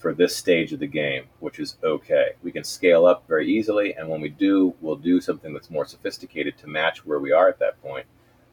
for 0.00 0.14
this 0.14 0.34
stage 0.34 0.72
of 0.72 0.80
the 0.80 0.86
game, 0.86 1.24
which 1.40 1.58
is 1.58 1.76
okay. 1.84 2.30
We 2.42 2.50
can 2.50 2.64
scale 2.64 3.04
up 3.04 3.28
very 3.28 3.46
easily, 3.46 3.94
and 3.94 4.08
when 4.08 4.22
we 4.22 4.30
do, 4.30 4.74
we'll 4.80 4.96
do 4.96 5.20
something 5.20 5.52
that's 5.52 5.70
more 5.70 5.84
sophisticated 5.84 6.56
to 6.58 6.66
match 6.66 7.04
where 7.04 7.18
we 7.18 7.32
are 7.32 7.48
at 7.48 7.58
that 7.58 7.80
point. 7.82 8.06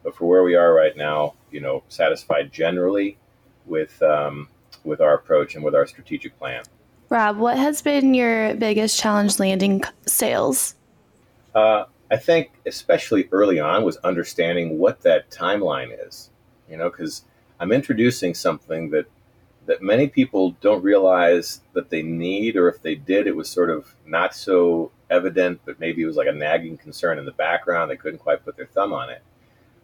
But 0.04 0.14
for 0.14 0.26
where 0.28 0.44
we 0.44 0.54
are 0.54 0.74
right 0.74 0.94
now, 0.94 1.34
you 1.50 1.60
know, 1.60 1.82
satisfied 1.88 2.52
generally 2.52 3.16
with 3.64 4.00
um, 4.02 4.48
with 4.84 5.00
our 5.00 5.14
approach 5.14 5.54
and 5.54 5.64
with 5.64 5.74
our 5.74 5.86
strategic 5.86 6.38
plan. 6.38 6.64
Rob, 7.08 7.38
what 7.38 7.56
has 7.56 7.80
been 7.80 8.12
your 8.12 8.54
biggest 8.54 9.00
challenge 9.00 9.38
landing 9.38 9.82
sales? 10.06 10.74
Uh, 11.54 11.84
I 12.10 12.18
think, 12.18 12.50
especially 12.66 13.26
early 13.32 13.58
on, 13.58 13.84
was 13.84 13.96
understanding 13.98 14.78
what 14.78 15.00
that 15.00 15.30
timeline 15.30 15.96
is. 16.06 16.28
You 16.68 16.76
know, 16.76 16.90
because 16.90 17.22
I'm 17.58 17.72
introducing 17.72 18.34
something 18.34 18.90
that 18.90 19.06
that 19.68 19.82
many 19.82 20.08
people 20.08 20.52
don't 20.62 20.82
realize 20.82 21.60
that 21.74 21.90
they 21.90 22.02
need, 22.02 22.56
or 22.56 22.68
if 22.68 22.80
they 22.80 22.94
did, 22.94 23.26
it 23.26 23.36
was 23.36 23.50
sort 23.50 23.68
of 23.68 23.94
not 24.06 24.34
so 24.34 24.90
evident, 25.10 25.60
but 25.66 25.78
maybe 25.78 26.02
it 26.02 26.06
was 26.06 26.16
like 26.16 26.26
a 26.26 26.32
nagging 26.32 26.78
concern 26.78 27.18
in 27.18 27.26
the 27.26 27.32
background. 27.32 27.90
They 27.90 27.96
couldn't 27.96 28.18
quite 28.18 28.42
put 28.42 28.56
their 28.56 28.66
thumb 28.66 28.94
on 28.94 29.10
it. 29.10 29.22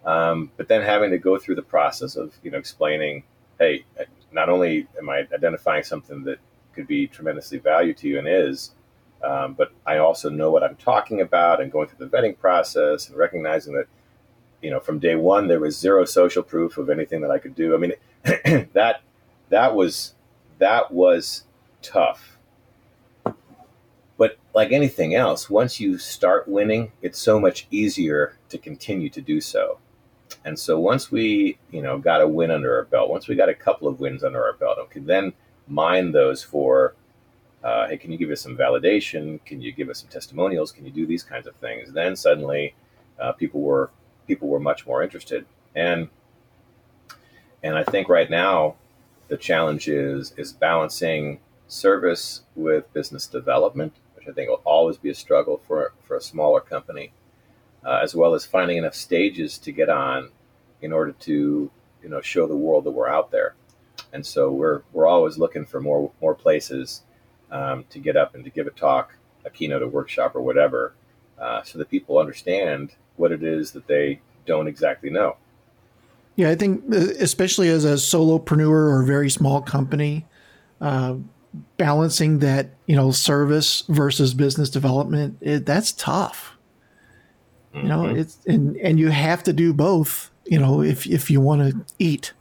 Um, 0.07 0.51
but 0.57 0.69
then 0.69 0.81
having 0.81 1.11
to 1.11 1.19
go 1.19 1.39
through 1.39 1.57
the 1.57 1.63
process 1.63 2.17
of 2.17 2.33
you 2.43 2.51
know 2.51 2.57
explaining, 2.57 3.25
hey, 3.59 3.85
not 4.33 4.49
only 4.49 4.87
am 4.99 5.11
I 5.11 5.27
identifying 5.35 5.85
something 5.85 6.25
that 6.25 6.39
could 6.73 6.87
be 6.87 7.07
tremendously 7.07 7.59
valuable 7.59 8.01
to 8.01 8.09
you 8.09 8.19
and 8.19 8.27
is, 8.27 8.73
um, 9.23 9.53
but 9.53 9.73
I 9.85 9.99
also 9.99 10.31
know 10.31 10.51
what 10.51 10.63
I'm 10.63 10.77
talking 10.77 11.21
about 11.21 11.61
and 11.61 11.71
going 11.71 11.89
through 11.89 12.07
the 12.07 12.17
vetting 12.17 12.39
process 12.39 13.09
and 13.11 13.19
recognizing 13.19 13.75
that, 13.75 13.87
you 14.63 14.71
know, 14.71 14.81
from 14.81 14.99
day 14.99 15.15
one 15.15 15.47
there 15.47 15.61
was 15.61 15.79
zero 15.79 16.07
social 16.07 16.43
proof 16.43 16.79
of 16.79 16.89
anything 16.89 17.21
that 17.21 17.31
I 17.31 17.39
could 17.39 17.55
do. 17.55 17.75
I 17.75 17.79
mean, 17.79 17.93
that 18.73 19.03
that 19.51 19.75
was 19.75 20.15
that 20.59 20.93
was 20.93 21.45
tough. 21.83 22.39
But 24.17 24.39
like 24.55 24.73
anything 24.73 25.15
else, 25.15 25.51
once 25.51 25.81
you 25.81 25.99
start 25.99 26.47
winning, 26.47 26.93
it's 27.03 27.19
so 27.19 27.41
much 27.41 27.67
easier 27.71 28.39
to 28.49 28.59
continue 28.59 29.11
to 29.11 29.21
do 29.21 29.41
so. 29.41 29.79
And 30.45 30.59
so 30.59 30.79
once 30.79 31.11
we, 31.11 31.59
you 31.71 31.83
know, 31.83 31.99
got 31.99 32.21
a 32.21 32.29
win 32.29 32.51
under 32.51 32.77
our 32.77 32.85
belt, 32.85 33.11
once 33.11 33.29
we 33.29 33.35
got 33.35 33.49
a 33.49 33.55
couple 33.55 33.89
of 33.89 34.01
wins 34.01 34.23
under 34.23 34.43
our 34.45 34.53
belt, 34.53 34.79
okay, 34.79 35.01
then 35.01 35.33
mine 35.67 36.13
those 36.13 36.43
for, 36.43 36.95
uh, 37.63 37.89
hey, 37.89 37.97
can 37.97 38.13
you 38.13 38.19
give 38.19 38.31
us 38.31 38.41
some 38.41 38.57
validation? 38.57 39.45
Can 39.45 39.61
you 39.61 39.73
give 39.73 39.89
us 39.89 40.01
some 40.01 40.09
testimonials? 40.09 40.71
Can 40.71 40.85
you 40.85 40.93
do 40.93 41.07
these 41.07 41.23
kinds 41.23 41.47
of 41.47 41.57
things? 41.57 41.93
Then 41.93 42.15
suddenly, 42.15 42.75
uh, 43.19 43.33
people 43.33 43.61
were 43.61 43.91
people 44.27 44.49
were 44.49 44.61
much 44.61 44.87
more 44.87 45.03
interested, 45.03 45.47
and 45.75 46.09
and 47.63 47.77
I 47.77 47.85
think 47.85 48.09
right 48.09 48.29
now 48.29 48.77
the 49.29 49.37
challenge 49.37 49.89
is 49.89 50.33
is 50.37 50.53
balancing 50.53 51.41
service 51.67 52.43
with 52.55 52.93
business 52.93 53.27
development, 53.27 53.95
which 54.15 54.29
I 54.29 54.33
think 54.33 54.49
will 54.49 54.63
always 54.65 54.97
be 54.97 55.11
a 55.11 55.15
struggle 55.15 55.61
for 55.67 55.93
for 56.05 56.17
a 56.17 56.21
smaller 56.21 56.61
company, 56.61 57.13
uh, 57.85 58.01
as 58.03 58.15
well 58.15 58.35
as 58.35 58.45
finding 58.45 58.77
enough 58.77 58.95
stages 58.95 59.59
to 59.59 59.73
get 59.73 59.89
on 59.89 60.31
in 60.83 60.93
order 60.93 61.13
to 61.13 61.71
you 62.03 62.09
know 62.09 62.21
show 62.21 62.47
the 62.47 62.57
world 62.57 62.85
that 62.85 62.91
we're 62.91 63.09
out 63.09 63.31
there. 63.31 63.55
And 64.13 64.25
so 64.25 64.51
we're 64.51 64.83
we're 64.93 65.07
always 65.07 65.39
looking 65.39 65.65
for 65.65 65.81
more 65.81 66.11
more 66.21 66.35
places 66.35 67.03
um, 67.51 67.85
to 67.91 67.99
get 67.99 68.17
up 68.17 68.35
and 68.35 68.45
to 68.45 68.51
give 68.51 68.67
a 68.67 68.71
talk, 68.71 69.17
a 69.45 69.51
keynote, 69.51 69.83
a 69.83 69.89
workshop, 69.89 70.35
or 70.35 70.43
whatever, 70.43 70.95
uh, 71.39 71.63
so 71.63 71.79
that 71.79 71.91
people 71.91 72.19
understand 72.19 72.95
what 73.17 73.33
it 73.33 73.43
is 73.43 73.73
that 73.73 73.87
they 73.87 74.21
don't 74.47 74.69
exactly 74.69 75.11
know. 75.11 75.37
Yeah, 76.37 76.51
I 76.51 76.55
think 76.55 76.85
uh, 76.93 76.97
especially 77.21 77.69
as 77.69 77.85
a 77.85 77.95
solopreneur 77.95 78.69
or 78.69 79.03
a 79.03 79.07
very 79.07 79.31
small 79.31 79.63
company, 79.63 80.27
uh, 80.81 81.17
balancing 81.77 82.41
that 82.41 82.71
you 82.87 82.97
know 82.97 83.11
service 83.13 83.85
versus 83.89 84.35
business 84.35 84.71
development 84.71 85.39
it, 85.41 85.67
that's 85.67 85.93
tough. 85.93 86.57
Mm-hmm. 87.73 87.83
You 87.83 87.89
know, 87.89 88.03
mm-hmm. 88.03 88.19
it's 88.19 88.39
and 88.47 88.77
and 88.79 88.99
you 88.99 89.11
have 89.11 89.43
to 89.45 89.53
do 89.53 89.73
both. 89.73 90.31
You 90.45 90.59
know, 90.59 90.83
if 90.83 91.07
if 91.07 91.31
you 91.31 91.41
want 91.41 91.71
to 91.71 91.95
eat. 91.99 92.33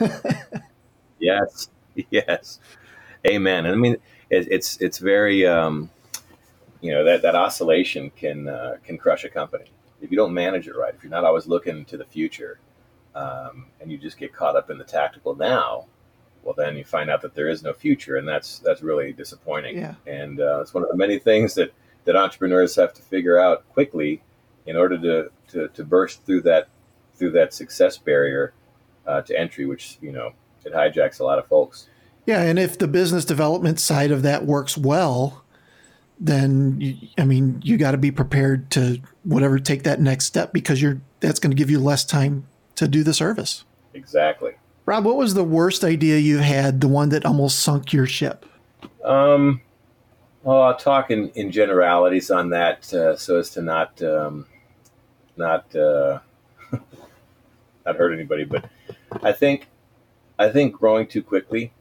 yes, 1.18 1.68
yes, 2.10 2.60
amen. 3.26 3.66
And 3.66 3.74
I 3.74 3.78
mean, 3.78 3.96
it, 4.30 4.48
it's 4.50 4.76
it's 4.78 4.98
very 4.98 5.44
um, 5.44 5.90
you 6.80 6.92
know 6.92 7.04
that 7.04 7.22
that 7.22 7.34
oscillation 7.34 8.10
can 8.10 8.48
uh, 8.48 8.76
can 8.84 8.96
crush 8.96 9.24
a 9.24 9.28
company 9.28 9.70
if 10.00 10.10
you 10.10 10.16
don't 10.16 10.32
manage 10.32 10.68
it 10.68 10.76
right. 10.76 10.94
If 10.94 11.02
you're 11.02 11.10
not 11.10 11.24
always 11.24 11.46
looking 11.46 11.84
to 11.86 11.96
the 11.96 12.04
future 12.04 12.58
um, 13.14 13.66
and 13.80 13.90
you 13.90 13.98
just 13.98 14.18
get 14.18 14.32
caught 14.32 14.56
up 14.56 14.70
in 14.70 14.78
the 14.78 14.84
tactical 14.84 15.34
now, 15.34 15.86
well, 16.42 16.54
then 16.56 16.76
you 16.76 16.84
find 16.84 17.10
out 17.10 17.22
that 17.22 17.34
there 17.34 17.48
is 17.48 17.62
no 17.62 17.72
future, 17.72 18.16
and 18.16 18.26
that's 18.26 18.60
that's 18.60 18.82
really 18.82 19.12
disappointing. 19.12 19.78
Yeah. 19.78 19.94
And 20.06 20.40
uh, 20.40 20.60
it's 20.60 20.72
one 20.72 20.82
of 20.82 20.88
the 20.88 20.96
many 20.96 21.18
things 21.18 21.54
that 21.54 21.72
that 22.04 22.16
entrepreneurs 22.16 22.74
have 22.76 22.94
to 22.94 23.02
figure 23.02 23.38
out 23.38 23.68
quickly 23.72 24.22
in 24.66 24.76
order 24.76 24.98
to 24.98 25.30
to, 25.48 25.68
to 25.68 25.84
burst 25.84 26.24
through 26.24 26.42
that 26.42 26.68
through 27.14 27.32
that 27.32 27.52
success 27.52 27.98
barrier 27.98 28.54
uh, 29.06 29.20
to 29.22 29.38
entry, 29.38 29.66
which 29.66 29.98
you 30.00 30.12
know 30.12 30.32
it 30.64 30.72
hijacks 30.72 31.20
a 31.20 31.24
lot 31.24 31.38
of 31.38 31.46
folks. 31.46 31.88
Yeah, 32.26 32.42
and 32.42 32.58
if 32.58 32.78
the 32.78 32.88
business 32.88 33.24
development 33.24 33.80
side 33.80 34.10
of 34.10 34.22
that 34.22 34.46
works 34.46 34.78
well, 34.78 35.44
then 36.18 36.80
you, 36.80 36.96
I 37.18 37.24
mean 37.24 37.60
you 37.62 37.76
got 37.76 37.90
to 37.90 37.98
be 37.98 38.10
prepared 38.10 38.70
to 38.72 39.00
whatever 39.24 39.58
take 39.58 39.82
that 39.82 40.00
next 40.00 40.24
step 40.24 40.52
because 40.52 40.80
you're 40.80 41.00
that's 41.20 41.38
going 41.38 41.50
to 41.50 41.56
give 41.56 41.70
you 41.70 41.80
less 41.80 42.04
time 42.04 42.46
to 42.80 42.88
do 42.88 43.04
the 43.04 43.14
service. 43.14 43.64
Exactly. 43.94 44.52
Rob, 44.86 45.04
what 45.04 45.16
was 45.16 45.34
the 45.34 45.44
worst 45.44 45.84
idea 45.84 46.16
you 46.18 46.38
had, 46.38 46.80
the 46.80 46.88
one 46.88 47.10
that 47.10 47.26
almost 47.26 47.58
sunk 47.58 47.92
your 47.92 48.06
ship? 48.06 48.46
Um, 49.04 49.60
well, 50.42 50.62
I'll 50.62 50.76
talk 50.76 51.10
in, 51.10 51.28
in 51.30 51.52
generalities 51.52 52.30
on 52.30 52.48
that 52.50 52.92
uh, 52.94 53.16
so 53.16 53.38
as 53.38 53.50
to 53.50 53.62
not 53.62 54.02
um, 54.02 54.46
not 55.36 55.76
uh, 55.76 56.20
not 56.72 57.96
hurt 57.96 58.14
anybody. 58.14 58.44
But 58.44 58.64
I 59.22 59.32
think 59.32 59.68
I 60.38 60.48
think 60.48 60.72
growing 60.72 61.06
too 61.06 61.22
quickly 61.22 61.72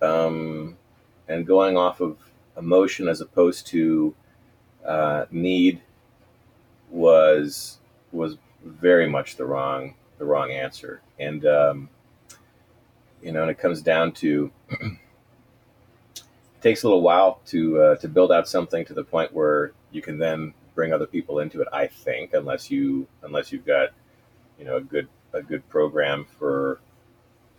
um, 0.00 0.76
and 1.26 1.44
going 1.44 1.76
off 1.76 2.00
of 2.00 2.16
emotion 2.56 3.08
as 3.08 3.20
opposed 3.20 3.66
to 3.68 4.14
uh, 4.86 5.26
need 5.32 5.82
was 6.90 7.78
was 8.12 8.38
very 8.64 9.08
much 9.08 9.36
the 9.36 9.44
wrong 9.44 9.94
the 10.18 10.24
wrong 10.24 10.50
answer. 10.50 11.00
And 11.18 11.44
um, 11.46 11.88
you 13.22 13.32
know, 13.32 13.42
and 13.42 13.50
it 13.50 13.58
comes 13.58 13.82
down 13.82 14.12
to 14.12 14.50
it 14.70 14.96
takes 16.60 16.82
a 16.82 16.86
little 16.86 17.02
while 17.02 17.40
to 17.46 17.80
uh, 17.80 17.96
to 17.96 18.08
build 18.08 18.32
out 18.32 18.48
something 18.48 18.84
to 18.84 18.94
the 18.94 19.04
point 19.04 19.32
where 19.32 19.72
you 19.90 20.02
can 20.02 20.18
then 20.18 20.54
bring 20.74 20.92
other 20.92 21.06
people 21.06 21.38
into 21.38 21.60
it. 21.60 21.68
I 21.72 21.86
think, 21.86 22.34
unless 22.34 22.70
you 22.70 23.06
unless 23.22 23.52
you've 23.52 23.66
got 23.66 23.90
you 24.58 24.64
know 24.64 24.76
a 24.76 24.80
good 24.80 25.08
a 25.32 25.42
good 25.42 25.68
program 25.68 26.26
for 26.38 26.80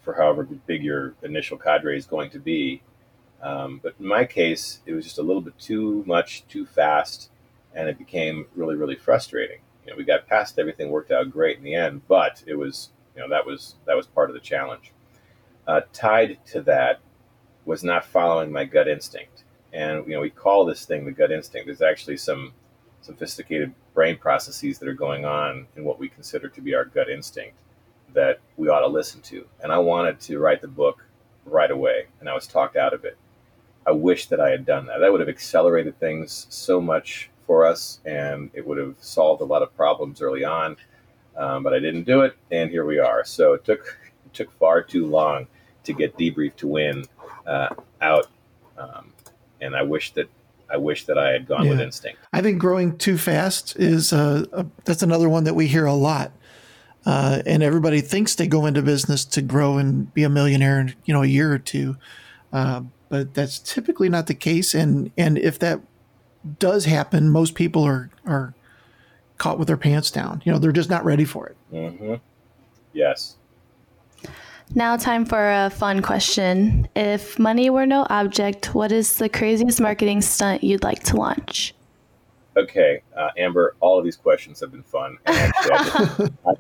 for 0.01 0.13
however 0.13 0.43
big 0.43 0.83
your 0.83 1.15
initial 1.21 1.57
cadre 1.57 1.97
is 1.97 2.05
going 2.05 2.29
to 2.31 2.39
be. 2.39 2.81
Um, 3.41 3.79
but 3.83 3.93
in 3.99 4.07
my 4.07 4.25
case, 4.25 4.79
it 4.85 4.93
was 4.93 5.05
just 5.05 5.19
a 5.19 5.21
little 5.21 5.41
bit 5.41 5.59
too 5.59 6.03
much, 6.07 6.47
too 6.47 6.65
fast, 6.65 7.29
and 7.75 7.87
it 7.87 7.99
became 7.99 8.47
really, 8.55 8.75
really 8.75 8.95
frustrating 8.95 9.59
you 9.87 9.93
know, 9.93 9.97
we 9.97 10.03
got 10.03 10.27
past 10.27 10.59
everything, 10.59 10.89
worked 10.89 11.11
out 11.11 11.31
great 11.31 11.57
in 11.57 11.63
the 11.63 11.73
end, 11.73 12.01
but 12.09 12.43
it 12.45 12.55
was, 12.55 12.89
you 13.15 13.21
know, 13.21 13.29
that 13.29 13.45
was 13.45 13.75
that 13.85 13.95
was 13.95 14.05
part 14.05 14.29
of 14.29 14.33
the 14.33 14.41
challenge. 14.41 14.91
Uh, 15.65 15.81
tied 15.93 16.37
to 16.45 16.61
that 16.61 16.99
was 17.65 17.83
not 17.83 18.05
following 18.05 18.51
my 18.51 18.65
gut 18.65 18.89
instinct, 18.89 19.45
and 19.71 20.05
you 20.05 20.13
know, 20.13 20.19
we 20.19 20.29
call 20.29 20.65
this 20.65 20.85
thing 20.85 21.05
the 21.05 21.11
gut 21.11 21.31
instinct. 21.31 21.67
There's 21.67 21.81
actually 21.81 22.17
some 22.17 22.53
sophisticated 23.01 23.73
brain 23.93 24.17
processes 24.17 24.77
that 24.79 24.89
are 24.89 24.93
going 24.93 25.23
on 25.23 25.67
in 25.77 25.85
what 25.85 25.99
we 25.99 26.09
consider 26.09 26.49
to 26.49 26.61
be 26.61 26.75
our 26.75 26.83
gut 26.83 27.09
instinct 27.09 27.55
that 28.13 28.39
we 28.57 28.67
ought 28.67 28.81
to 28.81 28.87
listen 28.87 29.21
to. 29.21 29.47
And 29.61 29.71
I 29.71 29.77
wanted 29.77 30.19
to 30.21 30.39
write 30.39 30.61
the 30.61 30.67
book 30.67 31.05
right 31.45 31.71
away, 31.71 32.07
and 32.19 32.27
I 32.27 32.33
was 32.33 32.45
talked 32.45 32.75
out 32.75 32.93
of 32.93 33.05
it. 33.05 33.17
I 33.85 33.91
wish 33.91 34.27
that 34.27 34.41
I 34.41 34.49
had 34.49 34.65
done 34.65 34.85
that. 34.87 34.99
That 34.99 35.11
would 35.13 35.21
have 35.21 35.29
accelerated 35.29 35.97
things 35.97 36.45
so 36.49 36.81
much 36.81 37.29
for 37.47 37.65
us, 37.65 37.99
and 38.05 38.51
it 38.53 38.67
would 38.67 38.77
have 38.77 38.95
solved 38.99 39.41
a 39.41 39.45
lot 39.45 39.63
of 39.63 39.75
problems 39.75 40.21
early 40.21 40.43
on. 40.43 40.75
Um, 41.35 41.63
but 41.63 41.73
I 41.73 41.79
didn't 41.79 42.03
do 42.03 42.21
it, 42.21 42.35
and 42.51 42.69
here 42.69 42.85
we 42.85 42.99
are. 42.99 43.23
So 43.23 43.53
it 43.53 43.63
took 43.63 43.97
it 44.25 44.33
took 44.33 44.51
far 44.59 44.83
too 44.83 45.05
long 45.05 45.47
to 45.85 45.93
get 45.93 46.17
debrief 46.17 46.55
to 46.57 46.67
win 46.67 47.05
uh, 47.45 47.69
out, 48.01 48.27
um, 48.77 49.13
and 49.61 49.75
I 49.75 49.83
wish 49.83 50.13
that 50.13 50.29
I 50.69 50.77
wish 50.77 51.05
that 51.05 51.17
I 51.17 51.31
had 51.31 51.47
gone 51.47 51.63
yeah. 51.63 51.71
with 51.71 51.81
instinct. 51.81 52.19
I 52.33 52.41
think 52.41 52.59
growing 52.59 52.97
too 52.97 53.17
fast 53.17 53.75
is 53.77 54.11
uh, 54.11 54.45
a, 54.51 54.65
that's 54.83 55.03
another 55.03 55.29
one 55.29 55.45
that 55.45 55.53
we 55.53 55.67
hear 55.67 55.85
a 55.85 55.93
lot. 55.93 56.33
Uh, 57.05 57.41
and 57.45 57.63
everybody 57.63 58.01
thinks 58.01 58.35
they 58.35 58.47
go 58.47 58.65
into 58.65 58.81
business 58.81 59.23
to 59.23 59.41
grow 59.41 59.77
and 59.77 60.13
be 60.13 60.23
a 60.23 60.29
millionaire 60.29 60.81
in 60.81 60.95
you 61.05 61.13
know 61.13 61.23
a 61.23 61.27
year 61.27 61.53
or 61.53 61.59
two, 61.59 61.95
uh, 62.51 62.81
but 63.07 63.33
that's 63.33 63.59
typically 63.59 64.09
not 64.09 64.27
the 64.27 64.33
case. 64.33 64.73
And 64.73 65.11
and 65.17 65.37
if 65.37 65.57
that 65.59 65.79
does 66.59 66.85
happen, 66.85 67.29
most 67.29 67.55
people 67.55 67.83
are 67.83 68.09
are 68.25 68.53
caught 69.37 69.59
with 69.59 69.67
their 69.67 69.77
pants 69.77 70.11
down. 70.11 70.41
You 70.45 70.51
know, 70.51 70.59
they're 70.59 70.71
just 70.71 70.89
not 70.89 71.05
ready 71.05 71.25
for 71.25 71.47
it. 71.47 71.57
Mm-hmm. 71.71 72.15
Yes. 72.93 73.35
Now, 74.75 74.97
time 74.97 75.25
for 75.25 75.49
a 75.49 75.69
fun 75.69 76.01
question. 76.01 76.89
If 76.95 77.39
money 77.39 77.69
were 77.69 77.85
no 77.85 78.05
object, 78.09 78.75
what 78.75 78.91
is 78.91 79.17
the 79.17 79.29
craziest 79.29 79.79
marketing 79.79 80.21
stunt 80.21 80.63
you'd 80.63 80.83
like 80.83 81.03
to 81.03 81.15
launch? 81.15 81.73
Okay, 82.57 83.01
uh, 83.15 83.29
Amber, 83.37 83.75
all 83.79 83.97
of 83.99 84.03
these 84.03 84.17
questions 84.17 84.59
have 84.59 84.71
been 84.71 84.83
fun. 84.83 85.17
Actually, 85.27 86.29
I, 86.45 86.49
I, 86.49 86.53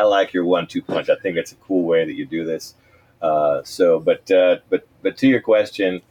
I, 0.00 0.02
like 0.02 0.32
your 0.34 0.44
one 0.44 0.66
two 0.66 0.82
punch. 0.82 1.08
I 1.08 1.16
think 1.16 1.38
it's 1.38 1.52
a 1.52 1.56
cool 1.56 1.84
way 1.84 2.04
that 2.04 2.12
you 2.12 2.26
do 2.26 2.44
this. 2.44 2.74
Uh, 3.22 3.62
so, 3.64 3.98
but 3.98 4.30
uh, 4.30 4.58
but 4.68 4.86
but 5.02 5.16
to 5.16 5.26
your 5.26 5.40
question, 5.40 6.02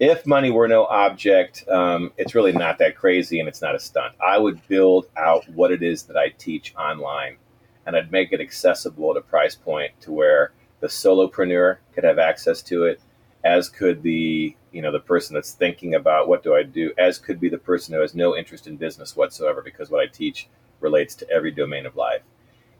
if 0.00 0.26
money 0.26 0.50
were 0.50 0.68
no 0.68 0.86
object, 0.86 1.68
um, 1.68 2.12
it's 2.16 2.34
really 2.34 2.52
not 2.52 2.78
that 2.78 2.96
crazy 2.96 3.40
and 3.40 3.48
it's 3.48 3.62
not 3.62 3.74
a 3.74 3.80
stunt. 3.80 4.14
I 4.24 4.38
would 4.38 4.66
build 4.68 5.06
out 5.16 5.48
what 5.50 5.72
it 5.72 5.82
is 5.82 6.04
that 6.04 6.16
I 6.16 6.28
teach 6.28 6.74
online, 6.76 7.36
and 7.84 7.96
I'd 7.96 8.12
make 8.12 8.32
it 8.32 8.40
accessible 8.40 9.10
at 9.10 9.16
a 9.16 9.22
price 9.22 9.56
point 9.56 9.92
to 10.02 10.12
where 10.12 10.52
the 10.80 10.86
solopreneur 10.86 11.78
could 11.92 12.04
have 12.04 12.18
access 12.18 12.62
to 12.62 12.84
it, 12.84 13.00
as 13.44 13.68
could 13.68 14.02
the 14.02 14.54
you 14.70 14.82
know 14.82 14.92
the 14.92 15.00
person 15.00 15.34
that's 15.34 15.52
thinking 15.52 15.94
about 15.94 16.28
what 16.28 16.44
do 16.44 16.54
I 16.54 16.62
do, 16.62 16.92
as 16.96 17.18
could 17.18 17.40
be 17.40 17.48
the 17.48 17.58
person 17.58 17.94
who 17.94 18.00
has 18.00 18.14
no 18.14 18.36
interest 18.36 18.66
in 18.66 18.76
business 18.76 19.16
whatsoever 19.16 19.62
because 19.62 19.90
what 19.90 20.02
I 20.02 20.06
teach 20.06 20.48
relates 20.80 21.14
to 21.16 21.30
every 21.30 21.50
domain 21.50 21.86
of 21.86 21.96
life. 21.96 22.22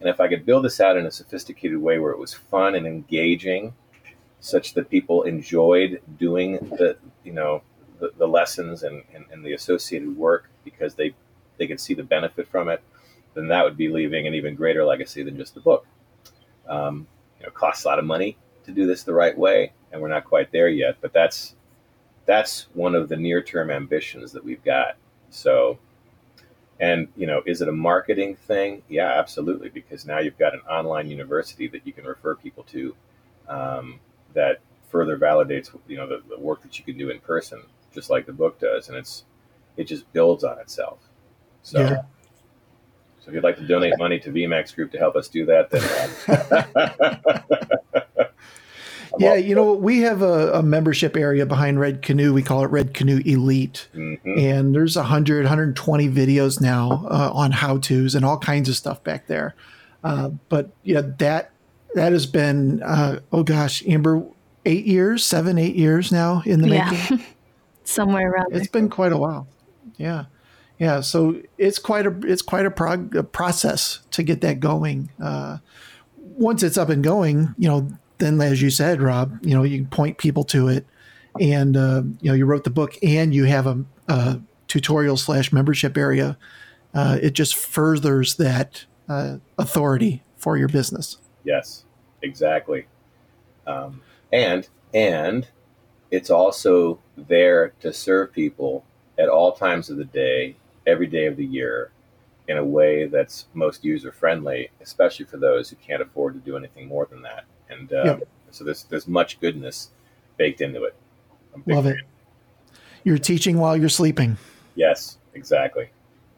And 0.01 0.09
if 0.09 0.21
I 0.21 0.29
could 0.29 0.47
build 0.47 0.65
this 0.65 0.81
out 0.81 0.97
in 0.97 1.07
a 1.07 1.11
sophisticated 1.11 1.79
way 1.79 1.99
where 1.99 2.13
it 2.13 2.19
was 2.19 2.33
fun 2.33 2.77
and 2.77 2.87
engaging, 2.87 3.75
such 4.41 4.75
that 4.75 4.91
people 4.91 5.23
enjoyed 5.23 6.01
doing 6.19 6.53
the 6.79 6.97
you 7.25 7.33
know 7.33 7.63
the, 7.99 8.13
the 8.17 8.29
lessons 8.29 8.85
and, 8.85 9.03
and, 9.13 9.25
and, 9.33 9.45
the 9.45 9.53
associated 9.53 10.17
work 10.17 10.49
because 10.65 10.95
they 10.95 11.15
they 11.57 11.67
could 11.67 11.81
see 11.81 11.95
the 11.95 12.05
benefit 12.05 12.47
from 12.47 12.69
it, 12.69 12.81
then 13.35 13.49
that 13.49 13.65
would 13.65 13.77
be 13.77 13.89
leaving 13.89 14.27
an 14.29 14.35
even 14.35 14.55
greater 14.55 14.85
legacy 14.85 15.25
than 15.25 15.37
just 15.37 15.55
the 15.55 15.61
book. 15.61 15.85
Um, 16.69 17.09
you 17.41 17.47
know, 17.47 17.53
costs 17.53 17.85
a 17.85 17.89
lot 17.89 17.99
of 17.99 18.05
money 18.05 18.37
to 18.65 18.71
do 18.71 18.87
this 18.87 19.03
the 19.03 19.15
right 19.15 19.37
way, 19.37 19.73
and 19.91 20.01
we're 20.01 20.09
not 20.09 20.25
quite 20.25 20.53
there 20.53 20.69
yet. 20.69 20.99
But 21.01 21.13
that's 21.13 21.57
that's 22.27 22.69
one 22.75 22.95
of 22.95 23.09
the 23.09 23.17
near 23.17 23.43
term 23.43 23.71
ambitions 23.71 24.33
that 24.33 24.45
we've 24.45 24.63
got. 24.63 24.97
So 25.31 25.79
and 26.81 27.09
you 27.17 27.27
know, 27.27 27.43
is 27.45 27.61
it 27.61 27.69
a 27.69 27.73
marketing 27.73 28.37
thing? 28.37 28.83
Yeah, 28.89 29.19
absolutely. 29.19 29.69
Because 29.69 30.07
now 30.07 30.21
you've 30.21 30.39
got 30.39 30.55
an 30.55 30.61
online 30.71 31.11
university 31.11 31.67
that 31.69 31.87
you 31.87 31.93
can 31.93 32.05
refer 32.05 32.37
people 32.37 32.63
to 32.65 32.95
um, 33.49 34.01
that 34.39 34.61
further 34.89 35.19
validates 35.19 35.77
you 35.89 35.97
know 35.97 36.07
the, 36.07 36.23
the, 36.29 36.39
work 36.39 36.63
that 36.63 36.79
you 36.79 36.85
can 36.85 36.97
do 36.97 37.11
in 37.11 37.19
person, 37.21 37.61
just 37.93 38.09
like 38.09 38.25
the 38.25 38.33
book 38.33 38.61
does, 38.61 38.89
and 38.89 38.97
it's 38.97 39.25
it 39.77 39.85
just 39.85 40.11
builds 40.13 40.45
on 40.45 40.59
itself. 40.59 40.99
So. 41.63 41.81
Yeah. 41.81 42.03
So 43.21 43.31
if 43.31 43.35
you'd 43.35 43.45
like 43.45 43.57
to 43.57 43.67
donate 43.67 43.99
money 43.99 44.19
to 44.21 44.31
VMAX 44.31 44.75
Group 44.75 44.93
to 44.93 44.99
help 44.99 45.17
us 45.17 45.29
do 45.29 45.45
that, 45.47 45.69
then 45.71 45.83
yeah, 49.19 49.35
you 49.35 49.55
know, 49.55 49.75
we 49.75 50.01
have 50.01 50.23
a, 50.23 50.53
a, 50.55 50.63
membership 50.63 51.17
area 51.17 51.45
behind 51.45 51.81
Red 51.81 52.01
Canoe. 52.01 52.33
We 52.33 52.43
call 52.43 52.65
it 52.65 52.69
Red 52.69 52.95
Canoe 52.95 53.21
Elite. 53.27 53.89
Mm-hmm. 53.95 54.39
And 54.39 54.75
there's 54.75 54.97
100, 54.97 55.45
120 55.45 56.09
videos 56.09 56.61
now 56.61 57.07
uh, 57.11 57.31
on 57.35 57.51
how 57.51 57.79
to's 57.79 58.15
and 58.15 58.25
all 58.25 58.39
kinds 58.39 58.69
of 58.69 58.77
stuff 58.77 59.03
back 59.03 59.27
there. 59.27 59.55
Uh, 60.05 60.31
but 60.49 60.71
yeah, 60.85 61.03
that 61.19 61.51
that 61.95 62.13
has 62.13 62.27
been, 62.27 62.83
uh, 62.83 63.21
oh 63.33 63.43
gosh, 63.43 63.87
Amber, 63.87 64.23
eight 64.67 64.87
years, 64.87 65.25
seven, 65.25 65.59
eight 65.59 65.77
years 65.77 66.13
now 66.13 66.43
in 66.45 66.61
the 66.61 66.69
yeah. 66.69 66.91
making. 66.91 67.25
Somewhere 67.85 68.31
around. 68.31 68.49
It's 68.53 68.69
there. 68.69 68.83
been 68.83 68.91
quite 68.91 69.13
a 69.13 69.17
while. 69.17 69.49
Yeah. 69.97 70.27
Yeah, 70.79 71.01
so 71.01 71.41
it's 71.57 71.79
quite 71.79 72.07
a 72.07 72.17
it's 72.23 72.43
quite 72.43 72.65
a, 72.65 72.71
prog- 72.71 73.17
a 73.17 73.25
process 73.25 74.01
to 74.13 74.23
get 74.23 74.43
that 74.43 74.61
going. 74.61 75.11
Uh, 75.21 75.59
once 76.17 76.63
it's 76.63 76.79
up 76.79 76.89
and 76.89 77.03
going, 77.03 77.55
you 77.59 77.69
know, 77.69 77.89
then 78.19 78.41
as 78.41 78.63
you 78.63 78.71
said, 78.71 79.03
Rob, 79.03 79.39
you 79.43 79.55
know, 79.55 79.65
you 79.65 79.79
can 79.79 79.89
point 79.89 80.19
people 80.19 80.45
to 80.45 80.69
it, 80.69 80.87
and 81.41 81.77
uh, 81.77 82.03
you 82.21 82.31
know, 82.31 82.35
you 82.35 82.47
wrote 82.47 82.63
the 82.63 82.71
book, 82.71 82.97
and 83.03 83.35
you 83.35 83.45
have 83.45 83.67
a, 83.67 83.85
a 84.07 84.41
tutorial 84.69 85.17
slash 85.17 85.53
membership 85.53 85.97
area. 85.97 86.39
Uh, 86.95 87.19
it 87.21 87.33
just 87.33 87.57
furthers 87.57 88.37
that 88.37 88.85
uh, 89.09 89.39
authority 89.59 90.23
for 90.37 90.57
your 90.57 90.69
business. 90.69 91.19
Yes, 91.49 91.85
exactly, 92.23 92.87
um, 93.67 94.03
and 94.33 94.69
and 94.93 95.49
it's 96.11 96.31
also 96.31 96.99
there 97.17 97.71
to 97.81 97.93
serve 97.93 98.33
people 98.33 98.85
at 99.19 99.29
all 99.29 99.53
times 99.53 99.91
of 99.91 99.97
the 99.97 100.05
day, 100.05 100.57
every 100.87 101.07
day 101.07 101.27
of 101.27 101.37
the 101.37 101.45
year, 101.45 101.91
in 102.49 102.59
a 102.59 102.65
way 102.65 103.07
that's 103.07 103.47
most 103.55 103.85
user 103.85 104.13
friendly, 104.13 104.71
especially 104.81 105.25
for 105.25 105.39
those 105.39 105.71
who 105.71 105.77
can't 105.77 106.03
afford 106.03 106.35
to 106.35 106.41
do 106.41 106.57
anything 106.57 106.87
more 106.87 107.07
than 107.07 107.23
that 107.23 107.45
and 107.71 107.93
uh, 107.93 108.05
yep. 108.05 108.29
so 108.51 108.65
there's 108.65 108.85
there's 108.85 109.07
much 109.07 109.41
goodness 109.41 109.91
baked 110.37 110.61
into 110.61 110.85
it. 110.85 110.95
Love 111.67 111.85
fan. 111.85 111.95
it. 111.95 112.01
You're 113.05 113.19
teaching 113.19 113.59
while 113.59 113.77
you're 113.77 113.89
sleeping. 113.89 114.37
Yes, 114.75 115.19
exactly. 115.35 115.89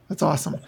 That's 0.08 0.22
awesome. 0.22 0.58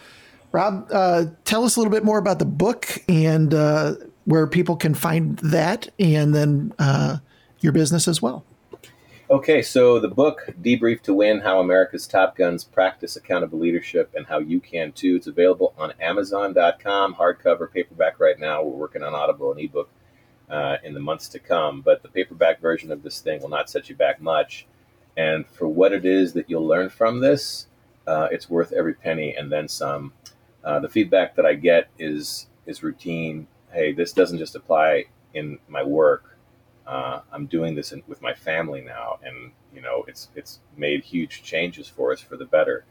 Rob, 0.53 0.89
uh, 0.93 1.27
tell 1.45 1.65
us 1.65 1.77
a 1.77 1.81
little 1.81 1.93
bit 1.93 2.05
more 2.05 2.19
about 2.19 2.39
the 2.39 2.45
book 2.45 2.87
and 3.09 3.55
uh, 3.55 3.95
where 4.25 4.47
people 4.47 4.77
can 4.77 4.95
find 4.95 5.39
that, 5.39 5.89
and 5.99 6.35
then 6.35 6.73
uh, 6.79 7.19
your 7.61 7.73
business 7.73 8.07
as 8.07 8.23
well. 8.23 8.45
Okay, 9.31 9.63
so 9.63 9.99
the 9.99 10.09
book, 10.09 10.51
Debrief 10.61 11.01
to 11.03 11.15
Win 11.15 11.41
How 11.41 11.59
America's 11.59 12.07
Top 12.07 12.37
Guns 12.37 12.65
Practice 12.65 13.17
Accountable 13.17 13.59
Leadership 13.59 14.13
and 14.15 14.27
How 14.27 14.39
You 14.39 14.61
Can 14.61 14.93
Too. 14.93 15.17
It's 15.17 15.27
available 15.27 15.73
on 15.79 15.95
Amazon.com, 16.01 17.15
hardcover, 17.15 17.73
paperback 17.73 18.21
right 18.21 18.39
now. 18.39 18.63
We're 18.63 18.77
working 18.77 19.03
on 19.03 19.15
Audible 19.15 19.51
and 19.51 19.59
ebook 19.59 19.89
uh, 20.51 20.77
in 20.85 20.93
the 20.93 21.01
months 21.01 21.29
to 21.29 21.39
come. 21.39 21.81
But 21.81 22.03
the 22.03 22.11
paperback 22.11 22.61
version 22.61 22.93
of 22.93 23.03
this 23.03 23.21
thing 23.21 23.41
will 23.41 23.49
not 23.49 23.71
set 23.71 23.89
you 23.89 23.97
back 23.97 24.21
much. 24.21 24.67
And 25.17 25.47
for 25.47 25.67
what 25.67 25.93
it 25.93 26.05
is 26.05 26.35
that 26.35 26.51
you'll 26.51 26.67
learn 26.67 26.91
from 26.91 27.21
this, 27.21 27.69
uh, 28.07 28.29
it's 28.31 28.51
worth 28.51 28.73
every 28.73 28.95
penny 28.95 29.35
and 29.35 29.51
then 29.51 29.67
some. 29.67 30.13
Uh, 30.63 30.79
the 30.79 30.89
feedback 30.89 31.37
that 31.37 31.47
I 31.47 31.55
get 31.55 31.89
is 31.99 32.49
is 32.67 32.83
routine. 32.83 33.47
Hey, 33.73 33.93
this 33.93 34.13
doesn't 34.13 34.39
just 34.39 34.55
apply 34.55 35.07
in 35.35 35.59
my 35.69 35.83
work. 35.83 36.37
Uh, 36.87 37.21
I'm 37.33 37.47
doing 37.47 37.75
this 37.75 37.93
in, 37.93 38.03
with 38.07 38.21
my 38.21 38.35
family 38.35 38.81
now, 38.81 39.19
and 39.25 39.53
you 39.75 39.81
know, 39.81 40.05
it's 40.09 40.29
it's 40.35 40.61
made 40.77 41.05
huge 41.05 41.43
changes 41.43 41.89
for 41.89 42.13
us 42.13 42.21
for 42.21 42.37
the 42.37 42.45
better, 42.45 42.85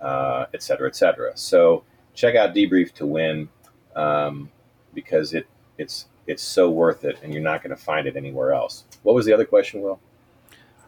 uh, 0.00 0.46
et 0.54 0.62
cetera, 0.62 0.88
et 0.88 0.96
cetera. 0.96 1.36
So 1.36 1.84
check 2.14 2.34
out 2.34 2.54
Debrief 2.54 2.92
to 2.94 3.06
Win 3.06 3.48
um, 3.94 4.50
because 4.94 5.34
it 5.34 5.46
it's 5.78 6.06
it's 6.26 6.42
so 6.42 6.70
worth 6.70 7.04
it, 7.04 7.18
and 7.22 7.32
you're 7.32 7.42
not 7.42 7.62
going 7.62 7.76
to 7.76 7.82
find 7.82 8.06
it 8.06 8.16
anywhere 8.16 8.52
else. 8.52 8.84
What 9.02 9.14
was 9.14 9.26
the 9.26 9.32
other 9.32 9.44
question, 9.44 9.82
Will? 9.82 10.00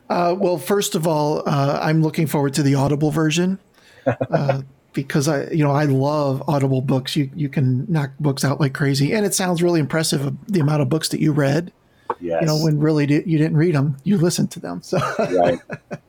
Uh, 0.09 0.35
well, 0.39 0.57
first 0.57 0.95
of 0.95 1.07
all, 1.07 1.43
uh, 1.49 1.81
I'm 1.83 2.03
looking 2.03 2.27
forward 2.27 2.55
to 2.55 2.63
the 2.63 2.77
Audible 2.77 3.11
version 3.11 3.59
uh, 4.31 4.63
because 5.03 5.29
I, 5.29 5.49
you 5.51 5.65
know, 5.65 5.71
I 5.71 5.85
love 5.85 6.43
Audible 6.49 6.81
books. 6.81 7.17
You 7.17 7.31
you 7.35 7.49
can 7.49 7.91
knock 7.91 8.11
books 8.21 8.45
out 8.45 8.61
like 8.61 8.75
crazy, 8.75 9.13
and 9.13 9.25
it 9.25 9.35
sounds 9.35 9.63
really 9.63 9.81
impressive 9.81 10.35
the 10.47 10.61
amount 10.61 10.83
of 10.83 10.89
books 10.89 11.09
that 11.11 11.21
you 11.21 11.33
read. 11.33 11.73
Yes. 12.21 12.41
You 12.41 12.47
know, 12.47 12.59
when 12.59 12.79
really 12.79 13.05
you 13.05 13.39
didn't 13.39 13.57
read 13.57 13.75
them, 13.75 13.97
you 14.05 14.17
listened 14.17 14.51
to 14.53 14.61
them. 14.61 14.83
So 14.83 14.99
right, 15.19 15.59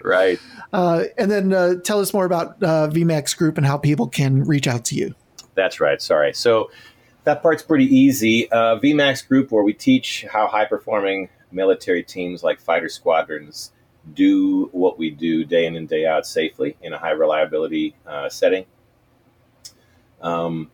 right. 0.04 0.40
Uh, 0.74 1.06
and 1.18 1.32
then 1.32 1.54
uh, 1.54 1.76
tell 1.86 2.02
us 2.02 2.14
more 2.14 2.26
about 2.26 2.62
uh, 2.62 2.90
VMAX 2.92 3.38
Group 3.38 3.58
and 3.58 3.66
how 3.66 3.78
people 3.78 4.06
can 4.06 4.44
reach 4.44 4.68
out 4.68 4.84
to 4.86 4.96
you. 4.96 5.16
That's 5.56 5.80
right. 5.80 6.02
Sorry. 6.02 6.34
So 6.34 6.70
that 7.24 7.42
part's 7.42 7.64
pretty 7.64 7.86
easy. 7.86 8.52
Uh, 8.52 8.78
VMAX 8.78 9.26
Group, 9.26 9.50
where 9.50 9.64
we 9.64 9.74
teach 9.74 10.26
how 10.30 10.48
high 10.48 10.66
performing 10.66 11.30
military 11.54 12.04
teams 12.04 12.44
like 12.44 12.60
fighter 12.60 12.90
squadrons 12.90 13.72
do 14.14 14.70
what 14.72 14.98
we 14.98 15.10
do 15.10 15.44
day 15.44 15.66
in 15.66 15.76
and 15.76 15.88
day 15.88 16.06
out 16.06 16.26
safely 16.26 16.78
in 16.82 16.94
a 16.94 16.98
high 16.98 17.12
reliability 17.12 17.96
uh, 18.06 18.30
setting. 18.30 18.66
Um, 20.22 20.72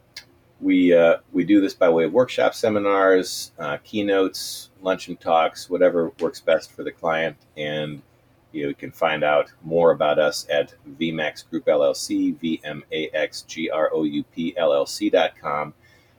we 0.62 0.94
uh, 0.94 1.18
we 1.34 1.44
do 1.44 1.60
this 1.60 1.74
by 1.74 1.90
way 1.90 2.06
of 2.06 2.14
workshop 2.14 2.54
seminars, 2.56 3.52
uh, 3.60 3.78
keynotes, 3.84 4.70
luncheon 4.82 5.18
talks, 5.18 5.70
whatever 5.70 6.12
works 6.20 6.40
best 6.40 6.72
for 6.72 6.84
the 6.84 6.92
client. 6.92 7.36
And 7.58 8.02
you, 8.54 8.64
know, 8.64 8.70
you 8.70 8.76
can 8.76 8.92
find 8.92 9.24
out 9.24 9.52
more 9.64 9.92
about 9.92 10.20
us 10.20 10.48
at 10.50 10.74
VMAX 11.00 11.50
Group 11.50 11.66
LLC, 11.66 12.38
V 12.40 12.62
M 12.64 12.84
A 12.92 13.10
X 13.10 13.42
G 13.42 13.70
R 13.70 13.90
O 13.94 14.04
U 14.04 14.24
P 14.24 14.56
LLC.com 14.58 15.74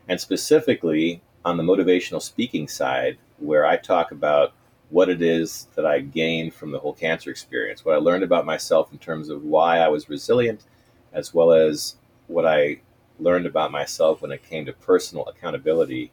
and 0.08 0.20
specifically 0.20 1.22
on 1.44 1.56
the 1.56 1.62
motivational 1.62 2.20
speaking 2.20 2.68
side, 2.68 3.18
where 3.38 3.66
I 3.66 3.76
talk 3.76 4.12
about 4.12 4.52
what 4.90 5.08
it 5.08 5.22
is 5.22 5.68
that 5.74 5.86
I 5.86 6.00
gained 6.00 6.54
from 6.54 6.70
the 6.70 6.78
whole 6.78 6.92
cancer 6.92 7.30
experience, 7.30 7.84
what 7.84 7.94
I 7.94 7.98
learned 7.98 8.22
about 8.22 8.46
myself 8.46 8.92
in 8.92 8.98
terms 8.98 9.28
of 9.28 9.42
why 9.44 9.78
I 9.78 9.88
was 9.88 10.08
resilient, 10.08 10.64
as 11.12 11.32
well 11.32 11.52
as 11.52 11.96
what 12.26 12.46
I 12.46 12.80
learned 13.18 13.46
about 13.46 13.70
myself 13.70 14.22
when 14.22 14.32
it 14.32 14.42
came 14.48 14.66
to 14.66 14.72
personal 14.72 15.26
accountability. 15.26 16.12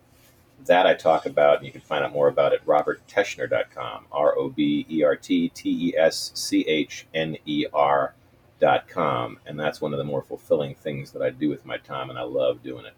That 0.66 0.86
I 0.86 0.94
talk 0.94 1.26
about, 1.26 1.58
and 1.58 1.66
you 1.66 1.72
can 1.72 1.82
find 1.82 2.04
out 2.04 2.14
more 2.14 2.28
about 2.28 2.54
it 2.54 2.64
robertteschner.com, 2.68 4.06
R 4.12 4.38
O 4.38 4.50
B 4.50 4.86
E 4.90 5.04
R 5.04 5.16
T 5.16 5.50
T 5.50 5.90
E 5.90 5.98
S 5.98 6.32
C 6.36 6.62
H 6.68 7.08
N 7.16 7.36
E 7.46 7.66
R.com. 7.74 9.40
And 9.48 9.60
that's 9.60 9.82
one 9.82 9.92
of 9.92 9.98
the 9.98 10.04
more 10.04 10.22
fulfilling 10.22 10.76
things 10.76 11.12
that 11.12 11.24
I 11.24 11.32
do 11.32 11.50
with 11.50 11.66
my 11.66 11.78
time, 11.78 12.12
and 12.12 12.20
I 12.20 12.24
love 12.24 12.62
doing 12.62 12.86
it. 12.86 12.94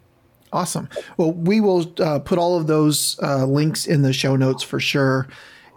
Awesome. 0.52 0.90
Well, 1.18 1.32
we 1.32 1.62
will 1.62 1.92
uh, 2.00 2.20
put 2.20 2.38
all 2.38 2.58
of 2.58 2.68
those 2.68 3.18
uh, 3.24 3.46
links 3.46 3.88
in 3.88 4.02
the 4.02 4.14
show 4.14 4.36
notes 4.36 4.62
for 4.62 4.80
sure. 4.80 5.28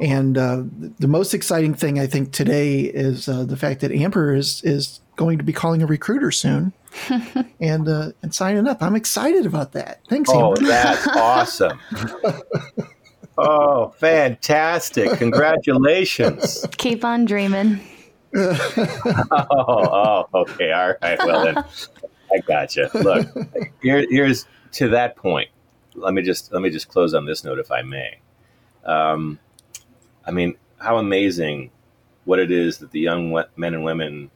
And 0.00 0.36
uh, 0.36 0.64
the 0.98 1.08
most 1.08 1.32
exciting 1.32 1.72
thing 1.72 1.98
I 1.98 2.06
think 2.06 2.32
today 2.32 2.80
is 2.80 3.28
uh, 3.28 3.44
the 3.44 3.56
fact 3.56 3.80
that 3.80 3.92
Amber 3.92 4.34
is 4.34 4.60
is 4.64 5.00
going 5.14 5.38
to 5.38 5.44
be 5.44 5.54
calling 5.54 5.82
a 5.82 5.86
recruiter 5.86 6.30
soon 6.30 6.74
and 7.60 7.88
uh, 7.88 8.12
and 8.22 8.34
signing 8.34 8.66
up. 8.66 8.82
I'm 8.82 8.96
excited 8.96 9.46
about 9.46 9.72
that. 9.72 10.00
Thanks, 10.08 10.30
oh, 10.32 10.48
Amber. 10.48 10.60
that's 10.66 11.06
awesome. 11.16 11.78
Oh, 13.38 13.88
fantastic. 13.98 15.18
Congratulations. 15.18 16.66
Keep 16.78 17.04
on 17.04 17.24
dreaming. 17.24 17.80
oh, 18.34 19.28
oh, 19.30 20.26
okay. 20.34 20.72
All 20.72 20.94
right. 21.02 21.18
Well, 21.18 21.44
then 21.44 21.64
I 22.32 22.38
gotcha. 22.46 22.90
Look, 22.94 23.28
here, 23.82 24.06
here's 24.08 24.46
to 24.72 24.88
that 24.88 25.16
point. 25.16 25.50
Let 25.94 26.14
me 26.14 26.22
just 26.22 26.52
let 26.52 26.62
me 26.62 26.70
just 26.70 26.88
close 26.88 27.14
on 27.14 27.26
this 27.26 27.44
note, 27.44 27.58
if 27.58 27.70
I 27.70 27.82
may. 27.82 28.18
Um, 28.84 29.38
I 30.24 30.30
mean, 30.30 30.56
how 30.78 30.98
amazing 30.98 31.70
what 32.24 32.38
it 32.38 32.50
is 32.50 32.78
that 32.78 32.90
the 32.90 33.00
young 33.00 33.30
men 33.56 33.74
and 33.74 33.84
women 33.84 34.30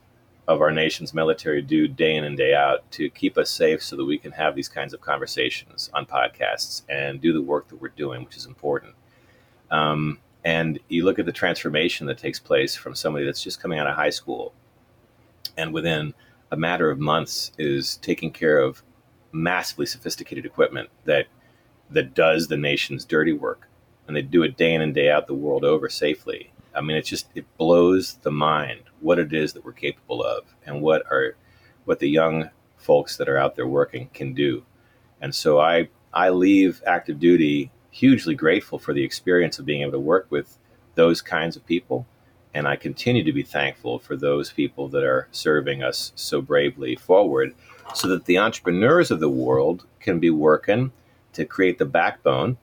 of 0.50 0.60
our 0.60 0.72
nation's 0.72 1.14
military 1.14 1.62
do 1.62 1.86
day 1.86 2.16
in 2.16 2.24
and 2.24 2.36
day 2.36 2.54
out 2.54 2.90
to 2.90 3.08
keep 3.10 3.38
us 3.38 3.48
safe 3.48 3.80
so 3.80 3.94
that 3.94 4.04
we 4.04 4.18
can 4.18 4.32
have 4.32 4.56
these 4.56 4.68
kinds 4.68 4.92
of 4.92 5.00
conversations 5.00 5.88
on 5.94 6.04
podcasts 6.04 6.82
and 6.88 7.20
do 7.20 7.32
the 7.32 7.40
work 7.40 7.68
that 7.68 7.80
we're 7.80 7.88
doing, 7.90 8.24
which 8.24 8.36
is 8.36 8.46
important. 8.46 8.92
Um, 9.70 10.18
and 10.44 10.80
you 10.88 11.04
look 11.04 11.20
at 11.20 11.26
the 11.26 11.32
transformation 11.32 12.08
that 12.08 12.18
takes 12.18 12.40
place 12.40 12.74
from 12.74 12.96
somebody 12.96 13.24
that's 13.24 13.44
just 13.44 13.62
coming 13.62 13.78
out 13.78 13.86
of 13.86 13.94
high 13.94 14.10
school 14.10 14.52
and 15.56 15.72
within 15.72 16.14
a 16.50 16.56
matter 16.56 16.90
of 16.90 16.98
months 16.98 17.52
is 17.56 17.98
taking 17.98 18.32
care 18.32 18.58
of 18.58 18.82
massively 19.30 19.86
sophisticated 19.86 20.44
equipment 20.44 20.90
that 21.04 21.26
that 21.90 22.12
does 22.14 22.48
the 22.48 22.56
nation's 22.56 23.04
dirty 23.04 23.32
work 23.32 23.68
and 24.08 24.16
they 24.16 24.22
do 24.22 24.42
it 24.42 24.56
day 24.56 24.74
in 24.74 24.80
and 24.80 24.94
day 24.94 25.10
out 25.10 25.28
the 25.28 25.34
world 25.34 25.64
over 25.64 25.88
safely 25.88 26.50
i 26.74 26.80
mean 26.80 26.96
it 26.96 27.04
just 27.04 27.28
it 27.36 27.46
blows 27.56 28.14
the 28.22 28.30
mind 28.32 28.82
what 29.00 29.18
it 29.18 29.32
is 29.32 29.52
that 29.52 29.64
we're 29.64 29.72
capable 29.72 30.22
of 30.22 30.44
and 30.66 30.80
what 30.80 31.02
are 31.10 31.36
what 31.84 31.98
the 31.98 32.08
young 32.08 32.48
folks 32.76 33.16
that 33.16 33.28
are 33.28 33.38
out 33.38 33.56
there 33.56 33.66
working 33.66 34.08
can 34.14 34.32
do 34.32 34.64
and 35.20 35.34
so 35.34 35.60
i 35.60 35.88
i 36.12 36.28
leave 36.28 36.82
active 36.86 37.18
duty 37.18 37.70
hugely 37.90 38.34
grateful 38.34 38.78
for 38.78 38.94
the 38.94 39.02
experience 39.02 39.58
of 39.58 39.66
being 39.66 39.82
able 39.82 39.92
to 39.92 39.98
work 39.98 40.26
with 40.30 40.58
those 40.94 41.22
kinds 41.22 41.56
of 41.56 41.66
people. 41.66 42.06
And 42.54 42.66
I 42.66 42.76
continue 42.76 43.22
to 43.24 43.32
be 43.32 43.42
thankful 43.42 43.98
for 43.98 44.16
those 44.16 44.52
people 44.52 44.88
that 44.88 45.04
are 45.04 45.28
serving 45.30 45.82
us 45.82 46.12
so 46.16 46.40
bravely 46.40 46.96
forward 46.96 47.54
so 47.94 48.08
that 48.08 48.24
the 48.24 48.38
entrepreneurs 48.38 49.10
of 49.10 49.20
the 49.20 49.28
world 49.28 49.86
can 50.00 50.18
be 50.18 50.30
working 50.30 50.92
to 51.32 51.44
create 51.44 51.78
the 51.78 51.84
backbone 51.84 52.56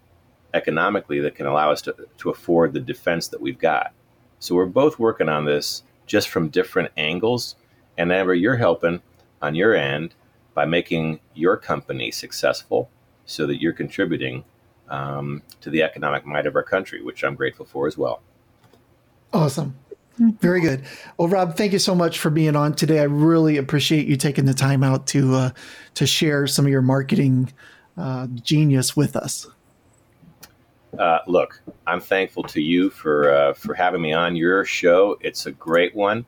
economically 0.54 1.20
that 1.20 1.36
can 1.36 1.46
allow 1.46 1.72
us 1.72 1.82
to, 1.82 1.96
to 2.18 2.30
afford 2.30 2.74
the 2.74 2.80
defense 2.80 3.28
that 3.30 3.42
we've 3.42 3.60
got. 3.60 3.94
So 4.40 4.56
we're 4.56 4.66
both 4.66 5.00
working 5.00 5.30
on 5.30 5.46
this 5.46 5.84
just 6.08 6.30
from 6.30 6.50
different 6.50 6.92
angles. 6.98 7.56
And 7.98 8.12
Amber, 8.12 8.34
you're 8.34 8.56
helping 8.58 9.02
on 9.42 9.54
your 9.54 9.76
end 9.76 10.16
by 10.54 10.66
making 10.66 11.20
your 11.36 11.58
company 11.58 12.10
successful 12.10 12.90
so 13.26 13.46
that 13.46 13.62
you're 13.62 13.74
contributing 13.74 14.44
um, 14.90 15.44
to 15.62 15.70
the 15.70 15.84
economic 15.84 16.26
might 16.26 16.48
of 16.48 16.56
our 16.56 16.64
country, 16.64 17.04
which 17.04 17.24
I'm 17.24 17.36
grateful 17.36 17.66
for 17.66 17.86
as 17.88 17.98
well. 17.98 18.22
Awesome. 19.34 19.76
Very 20.18 20.62
good. 20.62 20.84
Well, 21.18 21.28
Rob, 21.28 21.56
thank 21.56 21.74
you 21.74 21.80
so 21.80 21.94
much 21.94 22.18
for 22.18 22.32
being 22.32 22.56
on 22.56 22.74
today. 22.74 23.00
I 23.00 23.04
really 23.04 23.58
appreciate 23.58 24.08
you 24.08 24.16
taking 24.16 24.46
the 24.46 24.54
time 24.54 24.84
out 24.84 25.06
to 25.08 25.36
uh, 25.36 25.50
to 25.94 26.08
share 26.08 26.48
some 26.48 26.66
of 26.66 26.72
your 26.72 26.82
marketing 26.82 27.54
uh, 27.98 28.26
genius 28.28 28.96
with 28.96 29.16
us. 29.16 29.46
Uh, 30.98 31.20
look, 31.28 31.62
I'm 31.86 32.00
thankful 32.00 32.44
to 32.44 32.62
you 32.62 32.90
for 32.90 33.32
uh, 33.32 33.54
for 33.54 33.74
having 33.74 34.02
me 34.02 34.14
on 34.14 34.36
your 34.36 34.66
show. 34.66 35.18
It's 35.22 35.46
a 35.46 35.52
great 35.52 35.96
one, 35.96 36.26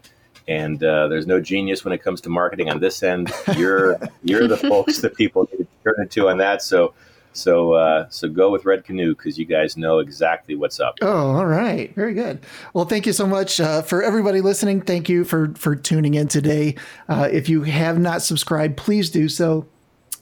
and 0.48 0.84
uh, 0.84 1.08
there's 1.08 1.28
no 1.28 1.40
genius 1.42 1.84
when 1.84 1.94
it 1.94 2.04
comes 2.04 2.22
to 2.22 2.30
marketing 2.30 2.70
on 2.70 2.80
this 2.80 3.02
end. 3.04 3.32
You're 3.56 4.00
you're 4.24 4.48
the 4.48 4.58
folks 4.58 5.00
that 5.00 5.16
people 5.16 5.48
need 5.52 5.66
to 5.66 5.94
turn 5.96 6.08
to 6.10 6.30
on 6.30 6.38
that. 6.38 6.62
So 6.62 6.94
so 7.34 7.74
uh, 7.74 8.08
so 8.10 8.28
go 8.28 8.52
with 8.52 8.66
Red 8.66 8.84
Canoe 8.84 9.16
because 9.16 9.38
you 9.38 9.46
guys 9.46 9.78
know 9.78 10.00
exactly 10.00 10.56
what's 10.56 10.80
up. 10.80 10.96
Oh, 11.02 11.32
all 11.36 11.46
right, 11.46 11.94
very 11.96 12.14
good. 12.14 12.40
Well, 12.74 12.86
thank 12.86 13.06
you 13.06 13.14
so 13.14 13.28
much 13.28 13.60
uh, 13.60 13.82
for 13.82 14.04
everybody 14.04 14.42
listening. 14.42 14.82
Thank 14.82 15.10
you 15.10 15.24
for 15.24 15.54
for 15.56 15.76
tuning 15.76 16.16
in 16.16 16.28
today. 16.28 16.76
Uh, 17.08 17.30
if 17.32 17.48
you 17.48 17.64
have 17.64 18.00
not 18.00 18.22
subscribed, 18.22 18.78
please 18.78 19.10
do 19.10 19.30
so. 19.30 19.68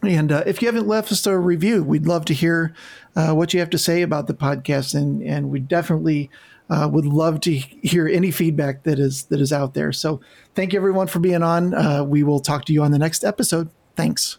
And 0.04 0.32
uh, 0.32 0.44
if 0.46 0.62
you 0.62 0.68
haven't 0.68 0.88
left 0.88 1.12
us 1.12 1.26
a 1.26 1.38
review, 1.38 1.84
we'd 1.84 2.06
love 2.06 2.26
to 2.26 2.34
hear 2.34 2.74
uh, 3.18 3.34
what 3.34 3.54
you 3.54 3.60
have 3.60 3.70
to 3.72 3.78
say 3.78 4.02
about 4.02 4.28
the 4.28 4.34
podcast, 4.34 4.96
and 4.96 5.22
and 5.22 5.50
we 5.50 5.60
definitely. 5.60 6.30
Uh, 6.70 6.86
would 6.86 7.06
love 7.06 7.40
to 7.40 7.54
hear 7.54 8.10
any 8.10 8.30
feedback 8.30 8.84
that 8.84 9.00
is 9.00 9.24
that 9.28 9.40
is 9.40 9.54
out 9.54 9.74
there. 9.74 9.94
So, 9.94 10.20
thank 10.54 10.74
you 10.74 10.80
everyone 10.80 11.08
for 11.08 11.20
being 11.20 11.42
on. 11.42 12.10
we 12.10 12.24
will 12.24 12.42
talk 12.42 12.66
to 12.66 12.74
you 12.74 12.84
on 12.84 12.92
the 12.92 13.00
next 13.00 13.24
episode. 13.24 13.70
Thanks. 13.96 14.38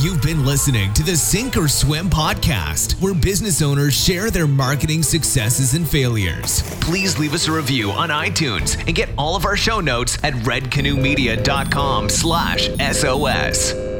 You've 0.00 0.22
been 0.22 0.46
listening 0.46 0.92
to 0.92 1.02
the 1.02 1.16
Sink 1.16 1.56
or 1.56 1.66
Swim 1.66 2.08
podcast, 2.08 2.92
where 3.00 3.12
business 3.12 3.60
owners 3.60 3.94
share 3.94 4.30
their 4.30 4.46
marketing 4.46 5.02
successes 5.02 5.74
and 5.74 5.88
failures. 5.88 6.62
Please 6.80 7.18
leave 7.18 7.34
us 7.34 7.48
a 7.48 7.52
review 7.52 7.90
on 7.90 8.10
iTunes 8.10 8.78
and 8.86 8.94
get 8.94 9.08
all 9.18 9.34
of 9.34 9.44
our 9.44 9.56
show 9.56 9.80
notes 9.80 10.16
at 10.22 10.34
redcanoemedia.com 10.34 12.08
slash 12.10 12.68
SOS. 12.78 13.97